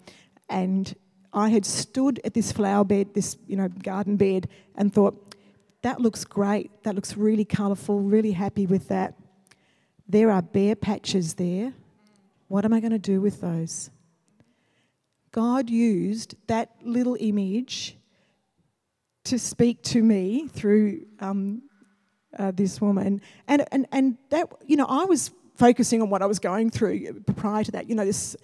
And 0.48 0.94
I 1.32 1.50
had 1.50 1.64
stood 1.64 2.20
at 2.24 2.34
this 2.34 2.52
flower 2.52 2.84
bed, 2.84 3.14
this 3.14 3.36
you 3.46 3.56
know 3.56 3.68
garden 3.68 4.16
bed, 4.16 4.48
and 4.74 4.92
thought, 4.92 5.34
that 5.82 6.00
looks 6.00 6.24
great. 6.24 6.70
That 6.82 6.94
looks 6.94 7.16
really 7.16 7.44
colourful, 7.44 8.00
really 8.00 8.32
happy 8.32 8.66
with 8.66 8.88
that. 8.88 9.14
There 10.08 10.30
are 10.30 10.42
bare 10.42 10.74
patches 10.74 11.34
there. 11.34 11.72
What 12.48 12.64
am 12.64 12.72
I 12.72 12.80
going 12.80 12.92
to 12.92 12.98
do 12.98 13.20
with 13.20 13.40
those? 13.40 13.90
God 15.32 15.70
used 15.70 16.34
that 16.48 16.70
little 16.82 17.16
image 17.20 17.96
to 19.24 19.38
speak 19.38 19.82
to 19.84 20.02
me 20.02 20.48
through 20.48 21.06
um, 21.20 21.62
uh, 22.36 22.50
this 22.50 22.80
woman. 22.80 23.20
And, 23.46 23.64
and, 23.70 23.86
and 23.92 24.18
that, 24.30 24.52
you 24.66 24.76
know, 24.76 24.86
I 24.86 25.04
was 25.04 25.30
focusing 25.54 26.02
on 26.02 26.10
what 26.10 26.22
I 26.22 26.26
was 26.26 26.38
going 26.40 26.70
through 26.70 27.20
prior 27.36 27.62
to 27.62 27.70
that, 27.72 27.88
you 27.88 27.94
know, 27.94 28.04
this 28.04 28.36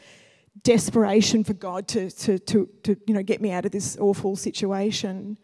desperation 0.63 1.45
for 1.45 1.55
God 1.55 1.89
to, 1.89 2.11
to, 2.11 2.39
to, 2.39 2.69
to 2.83 2.97
you 3.07 3.15
know, 3.15 3.23
get 3.23 3.41
me 3.41 3.53
out 3.53 3.65
of 3.65 3.73
this 3.73 3.97
awful 3.99 4.37
situation. 4.37 5.39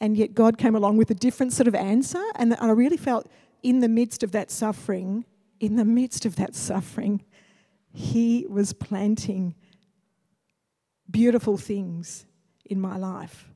And 0.00 0.16
yet 0.16 0.34
God 0.34 0.58
came 0.58 0.74
along 0.74 0.98
with 0.98 1.10
a 1.10 1.14
different 1.14 1.52
sort 1.52 1.68
of 1.68 1.74
answer. 1.74 2.22
And 2.36 2.54
I 2.60 2.70
really 2.70 2.96
felt 2.96 3.28
in 3.62 3.80
the 3.80 3.88
midst 3.88 4.22
of 4.22 4.32
that 4.32 4.50
suffering, 4.50 5.24
in 5.58 5.76
the 5.76 5.84
midst 5.84 6.26
of 6.26 6.36
that 6.36 6.54
suffering, 6.54 7.24
He 7.92 8.46
was 8.48 8.72
planting 8.72 9.54
beautiful 11.10 11.56
things 11.56 12.26
in 12.64 12.80
my 12.80 12.96
life. 12.96 13.48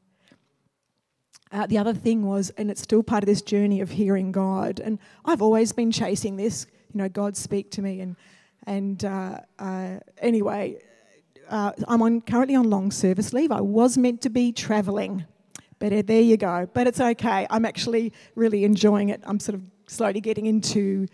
Uh, 1.52 1.66
the 1.66 1.78
other 1.78 1.92
thing 1.92 2.24
was, 2.24 2.50
and 2.50 2.70
it's 2.70 2.80
still 2.80 3.02
part 3.02 3.24
of 3.24 3.26
this 3.26 3.42
journey 3.42 3.80
of 3.80 3.90
hearing 3.90 4.30
God, 4.30 4.78
and 4.78 5.00
I've 5.24 5.42
always 5.42 5.72
been 5.72 5.90
chasing 5.90 6.36
this, 6.36 6.66
you 6.92 6.98
know, 6.98 7.08
God 7.08 7.36
speak 7.36 7.72
to 7.72 7.82
me. 7.82 8.00
And, 8.00 8.16
and 8.70 9.04
uh, 9.04 9.38
uh, 9.58 9.98
anyway, 10.18 10.78
uh, 11.48 11.72
I'm 11.88 12.02
on, 12.02 12.20
currently 12.20 12.54
on 12.54 12.70
long 12.70 12.90
service 12.90 13.32
leave. 13.32 13.52
I 13.52 13.60
was 13.60 13.98
meant 13.98 14.22
to 14.22 14.30
be 14.30 14.52
travelling 14.52 15.26
but 15.80 15.92
uh, 15.92 16.02
there 16.06 16.20
you 16.20 16.36
go. 16.36 16.68
But 16.72 16.86
it's 16.86 17.00
okay. 17.00 17.48
I'm 17.50 17.64
actually 17.64 18.12
really 18.36 18.64
enjoying 18.64 19.08
it. 19.08 19.20
I'm 19.24 19.40
sort 19.40 19.56
of 19.56 19.62
slowly 19.88 20.20
getting 20.20 20.46
into 20.46 21.08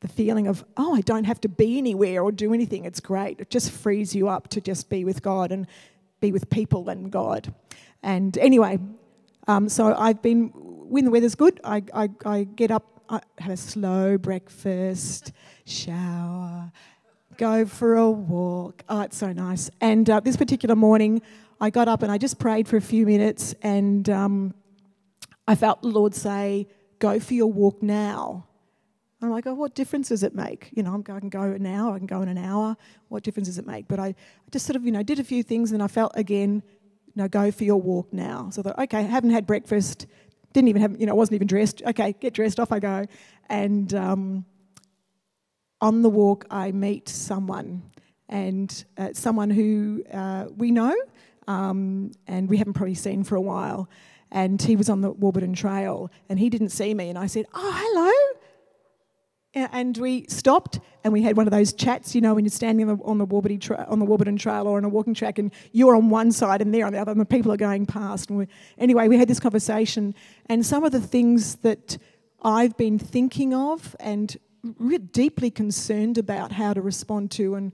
the 0.00 0.08
feeling 0.08 0.48
of, 0.48 0.64
oh, 0.76 0.96
I 0.96 1.02
don't 1.02 1.24
have 1.24 1.40
to 1.42 1.48
be 1.48 1.78
anywhere 1.78 2.22
or 2.22 2.32
do 2.32 2.52
anything. 2.52 2.86
It's 2.86 3.00
great. 3.00 3.38
It 3.38 3.50
just 3.50 3.70
frees 3.70 4.14
you 4.14 4.28
up 4.28 4.48
to 4.48 4.60
just 4.60 4.88
be 4.88 5.04
with 5.04 5.22
God 5.22 5.52
and 5.52 5.66
be 6.20 6.32
with 6.32 6.48
people 6.50 6.88
and 6.88 7.12
God. 7.12 7.54
And 8.02 8.36
anyway, 8.38 8.78
um, 9.46 9.68
so 9.68 9.94
I've 9.94 10.22
been, 10.22 10.48
when 10.54 11.04
the 11.04 11.10
weather's 11.10 11.34
good, 11.34 11.60
I, 11.62 11.84
I, 11.94 12.08
I 12.24 12.44
get 12.44 12.70
up, 12.70 12.99
I 13.10 13.20
have 13.38 13.50
a 13.50 13.56
slow 13.56 14.16
breakfast, 14.18 15.32
shower, 15.66 16.70
go 17.38 17.66
for 17.66 17.96
a 17.96 18.08
walk. 18.08 18.84
Oh, 18.88 19.00
it's 19.00 19.16
so 19.16 19.32
nice. 19.32 19.68
And 19.80 20.08
uh, 20.08 20.20
this 20.20 20.36
particular 20.36 20.76
morning, 20.76 21.20
I 21.60 21.70
got 21.70 21.88
up 21.88 22.04
and 22.04 22.12
I 22.12 22.18
just 22.18 22.38
prayed 22.38 22.68
for 22.68 22.76
a 22.76 22.80
few 22.80 23.06
minutes, 23.06 23.52
and 23.62 24.08
um, 24.08 24.54
I 25.48 25.56
felt 25.56 25.82
the 25.82 25.88
Lord 25.88 26.14
say, 26.14 26.68
Go 27.00 27.18
for 27.18 27.34
your 27.34 27.50
walk 27.50 27.82
now. 27.82 28.46
I'm 29.22 29.30
like, 29.30 29.46
oh, 29.46 29.54
what 29.54 29.74
difference 29.74 30.10
does 30.10 30.22
it 30.22 30.34
make? 30.34 30.68
You 30.72 30.82
know, 30.82 31.02
I 31.08 31.18
can 31.18 31.30
go 31.30 31.56
now, 31.58 31.94
I 31.94 31.98
can 31.98 32.06
go 32.06 32.22
in 32.22 32.28
an 32.28 32.38
hour. 32.38 32.76
What 33.08 33.22
difference 33.22 33.48
does 33.48 33.58
it 33.58 33.66
make? 33.66 33.88
But 33.88 33.98
I 33.98 34.14
just 34.50 34.66
sort 34.66 34.76
of, 34.76 34.84
you 34.84 34.92
know, 34.92 35.02
did 35.02 35.18
a 35.18 35.24
few 35.24 35.42
things 35.42 35.72
and 35.72 35.82
I 35.82 35.88
felt 35.88 36.12
again, 36.14 36.62
no, 37.14 37.26
go 37.26 37.50
for 37.50 37.64
your 37.64 37.80
walk 37.80 38.12
now. 38.12 38.50
So 38.50 38.60
I 38.60 38.62
thought, 38.64 38.78
okay, 38.80 38.98
I 38.98 39.02
haven't 39.02 39.30
had 39.30 39.46
breakfast, 39.46 40.06
didn't 40.52 40.68
even 40.68 40.82
have, 40.82 41.00
you 41.00 41.06
know, 41.06 41.12
I 41.12 41.16
wasn't 41.16 41.36
even 41.36 41.46
dressed. 41.46 41.82
Okay, 41.86 42.14
get 42.20 42.34
dressed, 42.34 42.58
off 42.58 42.72
I 42.72 42.78
go. 42.78 43.06
And 43.48 43.92
um, 43.94 44.44
on 45.80 46.02
the 46.02 46.10
walk, 46.10 46.46
I 46.50 46.72
meet 46.72 47.08
someone, 47.08 47.82
and 48.28 48.84
uh, 48.98 49.08
someone 49.12 49.50
who 49.50 50.04
uh, 50.12 50.46
we 50.56 50.70
know, 50.70 50.94
um, 51.48 52.12
and 52.26 52.48
we 52.48 52.58
haven't 52.58 52.74
probably 52.74 52.94
seen 52.94 53.24
for 53.24 53.36
a 53.36 53.40
while. 53.40 53.88
And 54.32 54.62
he 54.62 54.76
was 54.76 54.88
on 54.88 55.00
the 55.00 55.10
Warburton 55.10 55.54
Trail, 55.54 56.10
and 56.28 56.38
he 56.38 56.48
didn't 56.48 56.68
see 56.68 56.94
me, 56.94 57.08
and 57.08 57.18
I 57.18 57.26
said, 57.26 57.46
"Oh, 57.54 57.72
hello." 57.74 58.39
And 59.52 59.96
we 59.96 60.26
stopped 60.28 60.78
and 61.02 61.12
we 61.12 61.22
had 61.22 61.36
one 61.36 61.48
of 61.48 61.50
those 61.50 61.72
chats, 61.72 62.14
you 62.14 62.20
know, 62.20 62.34
when 62.34 62.44
you're 62.44 62.50
standing 62.50 62.88
on 62.88 62.98
the, 62.98 63.04
on 63.04 63.18
the, 63.18 63.24
Warburton, 63.24 63.58
tra- 63.58 63.84
on 63.88 63.98
the 63.98 64.04
Warburton 64.04 64.36
Trail 64.36 64.68
or 64.68 64.76
on 64.76 64.84
a 64.84 64.88
walking 64.88 65.12
track 65.12 65.38
and 65.38 65.52
you're 65.72 65.96
on 65.96 66.08
one 66.08 66.30
side 66.30 66.62
and 66.62 66.72
they're 66.72 66.86
on 66.86 66.92
the 66.92 67.00
other 67.00 67.10
and 67.10 67.20
the 67.20 67.24
people 67.24 67.50
are 67.50 67.56
going 67.56 67.84
past. 67.84 68.30
And 68.30 68.46
anyway, 68.78 69.08
we 69.08 69.18
had 69.18 69.26
this 69.26 69.40
conversation 69.40 70.14
and 70.46 70.64
some 70.64 70.84
of 70.84 70.92
the 70.92 71.00
things 71.00 71.56
that 71.56 71.98
I've 72.42 72.76
been 72.76 72.98
thinking 72.98 73.52
of 73.52 73.96
and 73.98 74.36
re- 74.78 74.98
deeply 74.98 75.50
concerned 75.50 76.16
about 76.16 76.52
how 76.52 76.72
to 76.72 76.80
respond 76.80 77.32
to 77.32 77.56
and, 77.56 77.72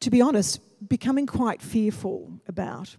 to 0.00 0.10
be 0.10 0.20
honest, 0.20 0.60
becoming 0.88 1.26
quite 1.26 1.60
fearful 1.60 2.40
about. 2.46 2.96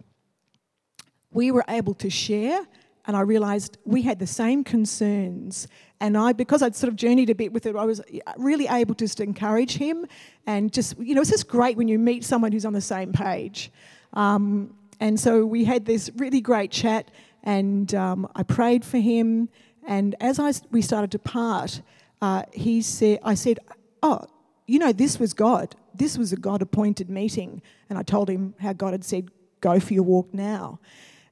We 1.30 1.50
were 1.50 1.64
able 1.66 1.94
to 1.94 2.10
share, 2.10 2.60
and 3.06 3.16
I 3.16 3.20
realised 3.20 3.78
we 3.84 4.02
had 4.02 4.18
the 4.18 4.26
same 4.26 4.64
concerns. 4.64 5.66
And 6.00 6.16
I, 6.16 6.32
because 6.32 6.62
I'd 6.62 6.76
sort 6.76 6.88
of 6.88 6.96
journeyed 6.96 7.30
a 7.30 7.34
bit 7.34 7.52
with 7.52 7.66
it, 7.66 7.76
I 7.76 7.84
was 7.84 8.00
really 8.36 8.66
able 8.68 8.94
to 8.96 9.04
just 9.04 9.20
encourage 9.20 9.76
him. 9.76 10.06
And 10.46 10.72
just, 10.72 10.98
you 10.98 11.14
know, 11.14 11.20
it's 11.20 11.30
just 11.30 11.48
great 11.48 11.76
when 11.76 11.88
you 11.88 11.98
meet 11.98 12.24
someone 12.24 12.52
who's 12.52 12.64
on 12.64 12.72
the 12.72 12.80
same 12.80 13.12
page. 13.12 13.70
Um, 14.12 14.74
and 15.00 15.18
so 15.18 15.44
we 15.44 15.64
had 15.64 15.84
this 15.84 16.10
really 16.16 16.40
great 16.40 16.70
chat, 16.70 17.10
and 17.42 17.92
um, 17.94 18.28
I 18.36 18.44
prayed 18.44 18.84
for 18.84 18.98
him. 18.98 19.48
And 19.86 20.14
as 20.20 20.38
I, 20.38 20.52
we 20.70 20.80
started 20.80 21.10
to 21.12 21.18
part, 21.18 21.82
uh, 22.20 22.44
he 22.52 22.82
said, 22.82 23.18
I 23.24 23.34
said, 23.34 23.58
Oh, 24.02 24.26
you 24.66 24.78
know, 24.78 24.92
this 24.92 25.18
was 25.18 25.34
God 25.34 25.74
this 25.94 26.18
was 26.18 26.32
a 26.32 26.36
God 26.36 26.62
appointed 26.62 27.08
meeting. 27.10 27.62
And 27.88 27.98
I 27.98 28.02
told 28.02 28.28
him 28.28 28.54
how 28.60 28.72
God 28.72 28.92
had 28.92 29.04
said, 29.04 29.30
Go 29.60 29.78
for 29.78 29.94
your 29.94 30.02
walk 30.02 30.32
now. 30.34 30.80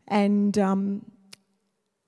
And, 0.06 0.56
um, 0.58 1.04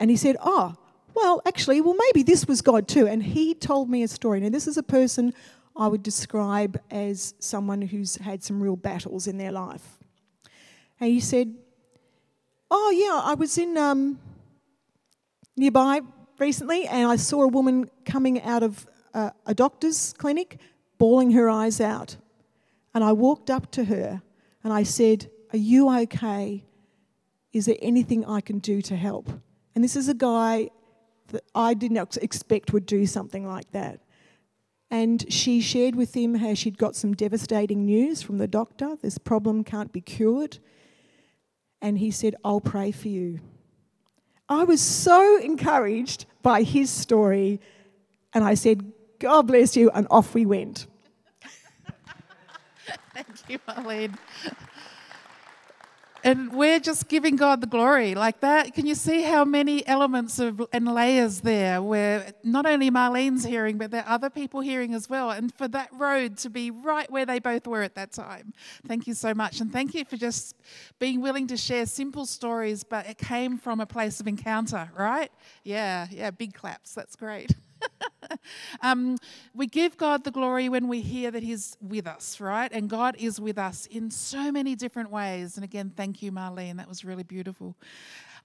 and 0.03 0.11
he 0.11 0.17
said, 0.17 0.37
Oh, 0.41 0.75
well, 1.15 1.41
actually, 1.47 1.81
well, 1.81 1.95
maybe 1.95 2.25
this 2.25 2.49
was 2.49 2.61
God 2.61 2.88
too. 2.88 3.07
And 3.07 3.23
he 3.23 3.55
told 3.55 3.88
me 3.88 4.03
a 4.03 4.09
story. 4.09 4.41
Now, 4.41 4.49
this 4.49 4.67
is 4.67 4.77
a 4.77 4.83
person 4.83 5.33
I 5.77 5.87
would 5.87 6.03
describe 6.03 6.81
as 6.91 7.35
someone 7.38 7.83
who's 7.83 8.17
had 8.17 8.43
some 8.43 8.61
real 8.61 8.75
battles 8.75 9.29
in 9.29 9.38
their 9.38 9.53
life. 9.53 10.01
And 10.99 11.09
he 11.09 11.21
said, 11.21 11.55
Oh, 12.69 12.91
yeah, 12.91 13.21
I 13.23 13.35
was 13.35 13.57
in 13.59 13.77
um, 13.77 14.19
nearby 15.57 16.01
recently 16.37 16.88
and 16.88 17.09
I 17.09 17.15
saw 17.15 17.45
a 17.45 17.49
woman 17.49 17.88
coming 18.05 18.43
out 18.43 18.65
of 18.65 18.85
uh, 19.15 19.31
a 19.47 19.55
doctor's 19.55 20.15
clinic 20.15 20.59
bawling 20.99 21.31
her 21.31 21.49
eyes 21.49 21.81
out. 21.81 22.17
And 22.93 23.05
I 23.05 23.12
walked 23.12 23.51
up 23.51 23.71
to 23.71 23.85
her 23.85 24.21
and 24.65 24.73
I 24.73 24.83
said, 24.83 25.31
Are 25.53 25.59
you 25.59 25.88
okay? 26.01 26.65
Is 27.53 27.67
there 27.67 27.79
anything 27.81 28.25
I 28.25 28.41
can 28.41 28.59
do 28.59 28.83
to 28.83 28.97
help? 28.97 29.31
And 29.74 29.82
this 29.82 29.96
is 29.96 30.08
a 30.08 30.14
guy 30.14 30.70
that 31.28 31.44
I 31.54 31.74
didn't 31.74 32.16
expect 32.18 32.72
would 32.72 32.87
do 32.87 33.06
something 33.06 33.46
like 33.46 33.70
that. 33.72 34.00
And 34.90 35.24
she 35.32 35.62
shared 35.62 35.96
with 35.96 36.14
him 36.14 36.35
how 36.35 36.52
she'd 36.52 36.76
got 36.76 36.94
some 36.94 37.14
devastating 37.14 37.87
news 37.87 38.20
from 38.20 38.37
the 38.37 38.46
doctor. 38.46 38.96
This 39.00 39.16
problem 39.16 39.64
can't 39.64 39.90
be 39.90 40.02
cured. 40.02 40.58
And 41.80 41.98
he 41.98 42.11
said, 42.11 42.37
I'll 42.44 42.61
pray 42.61 42.92
for 42.92 43.08
you. 43.08 43.40
I 44.48 44.64
was 44.64 44.82
so 44.82 45.38
encouraged 45.38 46.26
by 46.42 46.62
his 46.62 46.90
story. 46.90 47.58
And 48.35 48.44
I 48.44 48.52
said, 48.52 48.92
God 49.18 49.46
bless 49.46 49.76
you. 49.76 49.90
And 49.90 50.06
off 50.11 50.35
we 50.35 50.44
went. 50.44 50.87
Thank 53.14 53.48
you, 53.48 53.58
Marlene. 53.61 54.18
And 56.24 56.52
we're 56.52 56.78
just 56.78 57.08
giving 57.08 57.37
God 57.37 57.61
the 57.61 57.66
glory 57.66 58.14
like 58.14 58.40
that. 58.40 58.74
Can 58.74 58.87
you 58.87 58.94
see 58.94 59.22
how 59.22 59.44
many 59.44 59.87
elements 59.87 60.38
of 60.38 60.62
and 60.72 60.87
layers 60.87 61.40
there 61.40 61.82
where 61.82 62.32
not 62.44 62.66
only 62.66 62.90
Marlene's 62.90 63.44
hearing, 63.44 63.78
but 63.78 63.90
there 63.90 64.04
are 64.06 64.14
other 64.14 64.30
people 64.30 64.61
hearing 64.61 64.94
as 64.94 65.08
well? 65.08 65.30
And 65.30 65.52
for 65.52 65.68
that 65.68 65.88
road 65.92 66.37
to 66.38 66.50
be 66.50 66.70
right 66.70 67.11
where 67.11 67.26
they 67.26 67.38
both 67.38 67.66
were 67.66 67.82
at 67.82 67.94
that 67.96 68.12
time. 68.12 68.52
Thank 68.87 69.06
you 69.06 69.14
so 69.14 69.35
much. 69.35 69.61
And 69.61 69.72
thank 69.72 69.94
you 69.94 70.04
for 70.04 70.16
just 70.16 70.56
being 70.98 71.20
willing 71.20 71.46
to 71.48 71.56
share 71.56 71.87
simple 71.87 72.26
stories, 72.26 72.85
but 72.85 73.06
it 73.06 73.18
came 73.18 73.58
from 73.58 73.80
a 73.80 73.87
place 73.87 74.20
of 74.20 74.26
encounter, 74.28 74.90
right? 74.96 75.30
Yeah, 75.64 76.06
yeah, 76.11 76.30
big 76.30 76.54
claps. 76.54 76.94
That's 76.94 77.16
great. 77.16 77.56
um, 78.83 79.16
we 79.55 79.66
give 79.66 79.97
God 79.97 80.25
the 80.25 80.31
glory 80.31 80.68
when 80.68 80.88
we 80.88 81.01
hear 81.01 81.31
that 81.31 81.42
He's 81.42 81.77
with 81.81 82.07
us, 82.07 82.40
right? 82.40 82.71
And 82.73 82.88
God 82.88 83.16
is 83.18 83.40
with 83.40 83.59
us 83.59 83.87
in 83.87 84.11
so 84.11 84.51
many 84.51 84.75
different 84.75 85.11
ways. 85.11 85.57
And 85.57 85.64
again, 85.64 85.92
thank 85.97 86.23
you, 86.23 86.33
Marlene. 86.33 86.77
That 86.77 86.88
was 86.88 87.05
really 87.05 87.25
beautiful. 87.25 87.77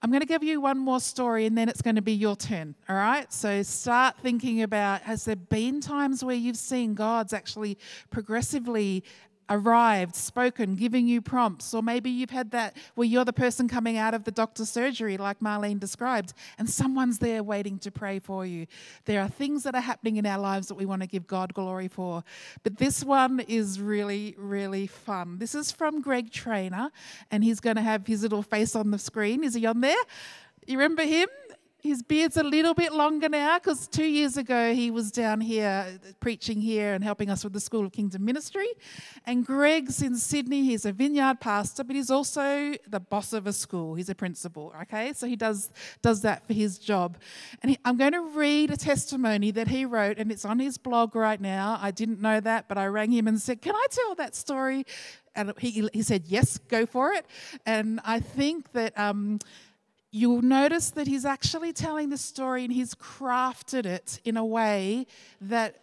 I'm 0.00 0.10
going 0.10 0.20
to 0.20 0.26
give 0.26 0.44
you 0.44 0.60
one 0.60 0.78
more 0.78 1.00
story 1.00 1.44
and 1.44 1.58
then 1.58 1.68
it's 1.68 1.82
going 1.82 1.96
to 1.96 2.02
be 2.02 2.12
your 2.12 2.36
turn, 2.36 2.76
all 2.88 2.94
right? 2.94 3.32
So 3.32 3.64
start 3.64 4.16
thinking 4.18 4.62
about 4.62 5.02
has 5.02 5.24
there 5.24 5.34
been 5.34 5.80
times 5.80 6.22
where 6.22 6.36
you've 6.36 6.56
seen 6.56 6.94
God's 6.94 7.32
actually 7.32 7.78
progressively 8.10 9.02
arrived, 9.50 10.14
spoken, 10.14 10.74
giving 10.74 11.06
you 11.06 11.20
prompts, 11.20 11.72
or 11.74 11.82
maybe 11.82 12.10
you've 12.10 12.30
had 12.30 12.50
that 12.50 12.76
where 12.94 13.06
you're 13.06 13.24
the 13.24 13.32
person 13.32 13.68
coming 13.68 13.96
out 13.96 14.14
of 14.14 14.24
the 14.24 14.30
doctor's 14.30 14.68
surgery, 14.68 15.16
like 15.16 15.40
Marlene 15.40 15.80
described, 15.80 16.34
and 16.58 16.68
someone's 16.68 17.18
there 17.18 17.42
waiting 17.42 17.78
to 17.78 17.90
pray 17.90 18.18
for 18.18 18.44
you. 18.44 18.66
There 19.04 19.20
are 19.20 19.28
things 19.28 19.62
that 19.64 19.74
are 19.74 19.80
happening 19.80 20.16
in 20.16 20.26
our 20.26 20.38
lives 20.38 20.68
that 20.68 20.74
we 20.74 20.86
want 20.86 21.02
to 21.02 21.08
give 21.08 21.26
God 21.26 21.54
glory 21.54 21.88
for. 21.88 22.24
But 22.62 22.78
this 22.78 23.04
one 23.04 23.40
is 23.40 23.80
really, 23.80 24.34
really 24.38 24.86
fun. 24.86 25.38
This 25.38 25.54
is 25.54 25.72
from 25.72 26.00
Greg 26.00 26.30
Trainer, 26.30 26.90
and 27.30 27.42
he's 27.42 27.60
going 27.60 27.76
to 27.76 27.82
have 27.82 28.06
his 28.06 28.22
little 28.22 28.42
face 28.42 28.76
on 28.76 28.90
the 28.90 28.98
screen. 28.98 29.44
Is 29.44 29.54
he 29.54 29.66
on 29.66 29.80
there? 29.80 29.96
You 30.66 30.78
remember 30.78 31.04
him? 31.04 31.28
His 31.80 32.02
beard's 32.02 32.36
a 32.36 32.42
little 32.42 32.74
bit 32.74 32.92
longer 32.92 33.28
now 33.28 33.56
because 33.58 33.86
two 33.86 34.04
years 34.04 34.36
ago 34.36 34.74
he 34.74 34.90
was 34.90 35.12
down 35.12 35.40
here 35.40 35.86
preaching 36.18 36.60
here 36.60 36.92
and 36.92 37.04
helping 37.04 37.30
us 37.30 37.44
with 37.44 37.52
the 37.52 37.60
School 37.60 37.86
of 37.86 37.92
Kingdom 37.92 38.24
Ministry. 38.24 38.66
And 39.26 39.46
Greg's 39.46 40.02
in 40.02 40.16
Sydney. 40.16 40.64
He's 40.64 40.84
a 40.84 40.92
vineyard 40.92 41.40
pastor, 41.40 41.84
but 41.84 41.94
he's 41.94 42.10
also 42.10 42.74
the 42.88 42.98
boss 42.98 43.32
of 43.32 43.46
a 43.46 43.52
school. 43.52 43.94
He's 43.94 44.08
a 44.08 44.14
principal. 44.14 44.74
Okay, 44.82 45.12
so 45.12 45.28
he 45.28 45.36
does 45.36 45.70
does 46.02 46.22
that 46.22 46.46
for 46.48 46.52
his 46.52 46.78
job. 46.78 47.16
And 47.62 47.70
he, 47.70 47.78
I'm 47.84 47.96
going 47.96 48.12
to 48.12 48.22
read 48.22 48.72
a 48.72 48.76
testimony 48.76 49.52
that 49.52 49.68
he 49.68 49.84
wrote, 49.84 50.18
and 50.18 50.32
it's 50.32 50.44
on 50.44 50.58
his 50.58 50.78
blog 50.78 51.14
right 51.14 51.40
now. 51.40 51.78
I 51.80 51.92
didn't 51.92 52.20
know 52.20 52.40
that, 52.40 52.68
but 52.68 52.76
I 52.76 52.86
rang 52.86 53.12
him 53.12 53.28
and 53.28 53.40
said, 53.40 53.62
"Can 53.62 53.76
I 53.76 53.86
tell 53.88 54.16
that 54.16 54.34
story?" 54.34 54.84
And 55.36 55.52
he, 55.58 55.88
he 55.92 56.02
said, 56.02 56.24
"Yes, 56.26 56.58
go 56.58 56.86
for 56.86 57.12
it." 57.12 57.24
And 57.64 58.00
I 58.04 58.18
think 58.18 58.72
that. 58.72 58.98
Um, 58.98 59.38
you'll 60.10 60.42
notice 60.42 60.90
that 60.90 61.06
he's 61.06 61.24
actually 61.24 61.72
telling 61.72 62.08
the 62.08 62.16
story 62.16 62.64
and 62.64 62.72
he's 62.72 62.94
crafted 62.94 63.84
it 63.84 64.20
in 64.24 64.36
a 64.36 64.44
way 64.44 65.06
that 65.40 65.80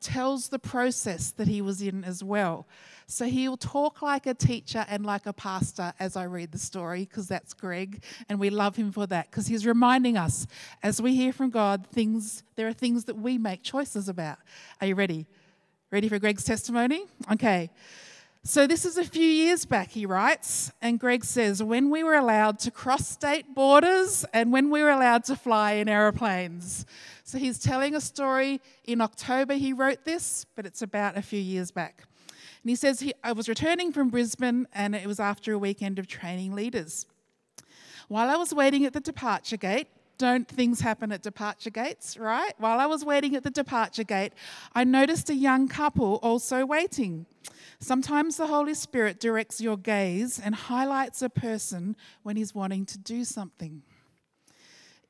tells 0.00 0.48
the 0.48 0.58
process 0.58 1.32
that 1.32 1.48
he 1.48 1.60
was 1.60 1.82
in 1.82 2.04
as 2.04 2.22
well. 2.22 2.66
So 3.06 3.24
he'll 3.24 3.56
talk 3.56 4.02
like 4.02 4.26
a 4.26 4.34
teacher 4.34 4.84
and 4.88 5.04
like 5.04 5.26
a 5.26 5.32
pastor 5.32 5.92
as 5.98 6.14
I 6.16 6.24
read 6.24 6.52
the 6.52 6.58
story, 6.58 7.00
because 7.00 7.26
that's 7.26 7.54
Greg, 7.54 8.04
and 8.28 8.38
we 8.38 8.50
love 8.50 8.76
him 8.76 8.92
for 8.92 9.06
that, 9.06 9.30
because 9.30 9.46
he's 9.46 9.66
reminding 9.66 10.16
us 10.16 10.46
as 10.82 11.00
we 11.00 11.16
hear 11.16 11.32
from 11.32 11.50
God, 11.50 11.86
things 11.86 12.42
there 12.56 12.68
are 12.68 12.72
things 12.72 13.04
that 13.06 13.16
we 13.16 13.38
make 13.38 13.62
choices 13.62 14.08
about. 14.08 14.38
Are 14.80 14.86
you 14.86 14.94
ready? 14.94 15.26
Ready 15.90 16.08
for 16.08 16.18
Greg's 16.18 16.44
testimony? 16.44 17.06
Okay. 17.32 17.70
So, 18.44 18.66
this 18.66 18.84
is 18.86 18.96
a 18.96 19.04
few 19.04 19.26
years 19.26 19.66
back, 19.66 19.90
he 19.90 20.06
writes, 20.06 20.72
and 20.80 20.98
Greg 20.98 21.24
says, 21.24 21.62
when 21.62 21.90
we 21.90 22.02
were 22.02 22.14
allowed 22.14 22.58
to 22.60 22.70
cross 22.70 23.06
state 23.06 23.54
borders 23.54 24.24
and 24.32 24.52
when 24.52 24.70
we 24.70 24.82
were 24.82 24.90
allowed 24.90 25.24
to 25.24 25.36
fly 25.36 25.72
in 25.72 25.88
aeroplanes. 25.88 26.86
So, 27.24 27.36
he's 27.36 27.58
telling 27.58 27.94
a 27.94 28.00
story. 28.00 28.60
In 28.84 29.00
October, 29.00 29.54
he 29.54 29.72
wrote 29.72 30.04
this, 30.04 30.46
but 30.54 30.64
it's 30.64 30.80
about 30.80 31.18
a 31.18 31.22
few 31.22 31.40
years 31.40 31.70
back. 31.70 32.04
And 32.62 32.70
he 32.70 32.76
says, 32.76 33.00
he, 33.00 33.12
I 33.22 33.32
was 33.32 33.48
returning 33.48 33.92
from 33.92 34.08
Brisbane 34.08 34.66
and 34.72 34.94
it 34.94 35.06
was 35.06 35.20
after 35.20 35.52
a 35.52 35.58
weekend 35.58 35.98
of 35.98 36.06
training 36.06 36.54
leaders. 36.54 37.06
While 38.08 38.30
I 38.30 38.36
was 38.36 38.54
waiting 38.54 38.84
at 38.84 38.94
the 38.94 39.00
departure 39.00 39.56
gate, 39.56 39.88
don't 40.16 40.48
things 40.48 40.80
happen 40.80 41.12
at 41.12 41.22
departure 41.22 41.70
gates, 41.70 42.16
right? 42.18 42.52
While 42.58 42.80
I 42.80 42.86
was 42.86 43.04
waiting 43.04 43.36
at 43.36 43.44
the 43.44 43.50
departure 43.50 44.02
gate, 44.02 44.32
I 44.74 44.82
noticed 44.84 45.30
a 45.30 45.34
young 45.34 45.68
couple 45.68 46.16
also 46.16 46.66
waiting. 46.66 47.26
Sometimes 47.80 48.36
the 48.36 48.46
Holy 48.46 48.74
Spirit 48.74 49.20
directs 49.20 49.60
your 49.60 49.76
gaze 49.76 50.38
and 50.38 50.54
highlights 50.54 51.22
a 51.22 51.28
person 51.28 51.96
when 52.22 52.36
he's 52.36 52.54
wanting 52.54 52.84
to 52.86 52.98
do 52.98 53.24
something. 53.24 53.82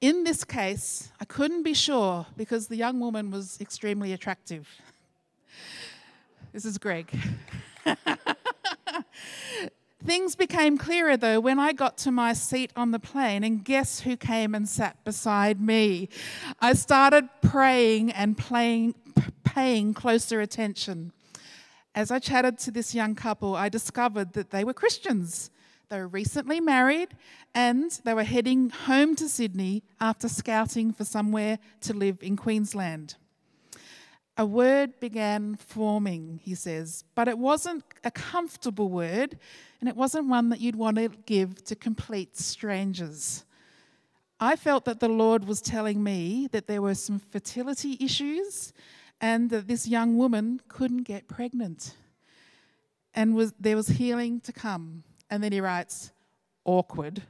In 0.01 0.23
this 0.25 0.45
case, 0.45 1.11
I 1.21 1.25
couldn't 1.25 1.65
be 1.65 1.75
sure 1.75 2.27
because 2.37 2.69
the 2.69 2.77
young 2.77 3.01
woman 3.01 3.31
was 3.31 3.61
extremely 3.61 4.13
attractive. 4.13 4.69
This 6.53 6.65
is 6.65 6.79
Greg. 6.79 7.11
Things 10.05 10.37
became 10.37 10.79
clearer 10.79 11.17
though 11.17 11.41
when 11.41 11.59
I 11.59 11.73
got 11.73 11.99
to 11.99 12.13
my 12.13 12.33
seat 12.33 12.73
on 12.77 12.93
the 12.93 13.01
plane, 13.01 13.43
and 13.43 13.65
guess 13.65 14.01
who 14.01 14.17
came 14.17 14.55
and 14.55 14.69
sat 14.69 15.03
beside 15.05 15.61
me? 15.61 16.09
I 16.61 16.75
started 16.75 17.29
praying 17.43 18.13
and 18.13 18.39
playing, 18.39 18.95
paying 19.43 19.95
closer 19.95 20.41
attention. 20.41 21.13
As 21.99 22.13
I 22.13 22.21
chatted 22.21 22.59
to 22.59 22.71
this 22.71 22.95
young 22.95 23.17
couple, 23.17 23.57
I 23.57 23.69
discovered 23.69 24.35
that 24.35 24.51
they 24.51 24.63
were 24.63 24.73
Christians. 24.73 25.51
They 25.89 25.99
were 25.99 26.07
recently 26.07 26.61
married 26.61 27.09
and 27.57 27.91
they 28.05 28.15
were 28.15 28.23
heading 28.23 28.71
home 28.71 29.17
to 29.17 29.29
Sydney 29.29 29.83
after 30.01 30.29
scouting 30.29 30.93
for 30.93 31.05
somewhere 31.05 31.59
to 31.81 31.93
live 31.93 32.23
in 32.23 32.37
Queensland. 32.37 33.17
A 34.37 34.47
word 34.47 35.01
began 35.01 35.57
forming, 35.57 36.39
he 36.41 36.55
says, 36.55 37.03
but 37.17 37.27
it 37.27 37.37
wasn't 37.37 37.83
a 38.05 38.13
comfortable 38.13 38.91
word 38.91 39.37
and 39.81 39.89
it 39.89 39.97
wasn't 39.97 40.29
one 40.29 40.51
that 40.51 40.61
you'd 40.61 40.77
want 40.77 40.99
to 40.99 41.09
give 41.27 41.65
to 41.65 41.75
complete 41.75 42.37
strangers. 42.37 43.45
I 44.39 44.55
felt 44.55 44.85
that 44.85 45.01
the 45.01 45.09
Lord 45.09 45.49
was 45.49 45.61
telling 45.61 46.05
me 46.05 46.49
that 46.53 46.69
there 46.69 46.81
were 46.81 46.95
some 46.95 47.19
fertility 47.19 47.97
issues 47.99 48.73
and 49.21 49.51
that 49.51 49.67
this 49.67 49.89
young 49.89 50.17
woman 50.17 50.61
couldn't 50.69 51.03
get 51.03 51.29
pregnant 51.29 51.95
and 53.15 53.35
was, 53.35 53.53
there 53.59 53.77
was 53.77 53.89
healing 53.89 54.41
to 54.41 54.53
come. 54.53 55.03
And 55.31 55.43
then 55.43 55.53
he 55.53 55.61
writes, 55.61 56.13
awkward. 56.65 57.23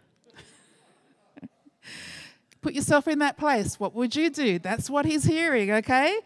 Put 2.61 2.75
yourself 2.75 3.09
in 3.09 3.21
that 3.21 3.39
place. 3.39 3.81
What 3.81 3.95
would 3.95 4.15
you 4.15 4.31
do? 4.31 4.59
That's 4.59 4.91
what 4.91 5.07
he's 5.07 5.25
hearing, 5.25 5.71
okay? 5.71 6.19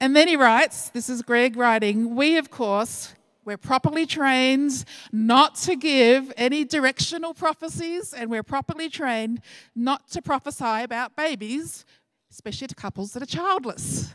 And 0.00 0.14
then 0.14 0.28
he 0.28 0.36
writes, 0.36 0.88
this 0.90 1.08
is 1.08 1.22
Greg 1.22 1.56
writing, 1.56 2.14
we, 2.14 2.36
of 2.36 2.50
course, 2.50 3.14
we're 3.44 3.56
properly 3.56 4.06
trained 4.06 4.84
not 5.12 5.54
to 5.56 5.76
give 5.76 6.32
any 6.36 6.64
directional 6.64 7.32
prophecies, 7.32 8.12
and 8.12 8.28
we're 8.28 8.42
properly 8.42 8.88
trained 8.88 9.40
not 9.74 10.08
to 10.10 10.20
prophesy 10.20 10.82
about 10.82 11.14
babies, 11.14 11.84
especially 12.30 12.66
to 12.66 12.74
couples 12.74 13.12
that 13.12 13.22
are 13.22 13.26
childless. 13.26 14.14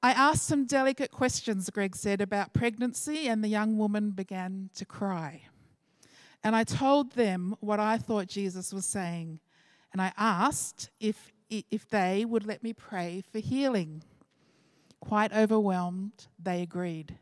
I 0.00 0.12
asked 0.12 0.46
some 0.46 0.64
delicate 0.64 1.10
questions, 1.10 1.68
Greg 1.70 1.96
said, 1.96 2.20
about 2.20 2.52
pregnancy, 2.52 3.26
and 3.26 3.42
the 3.42 3.48
young 3.48 3.76
woman 3.76 4.12
began 4.12 4.70
to 4.76 4.84
cry. 4.84 5.42
And 6.44 6.54
I 6.54 6.62
told 6.62 7.12
them 7.12 7.56
what 7.58 7.80
I 7.80 7.98
thought 7.98 8.28
Jesus 8.28 8.72
was 8.72 8.86
saying. 8.86 9.40
And 9.92 10.00
I 10.00 10.12
asked 10.16 10.90
if, 11.00 11.32
if 11.50 11.88
they 11.88 12.24
would 12.24 12.46
let 12.46 12.62
me 12.62 12.72
pray 12.72 13.24
for 13.32 13.40
healing. 13.40 14.04
Quite 15.00 15.32
overwhelmed, 15.32 16.28
they 16.40 16.62
agreed. 16.62 17.18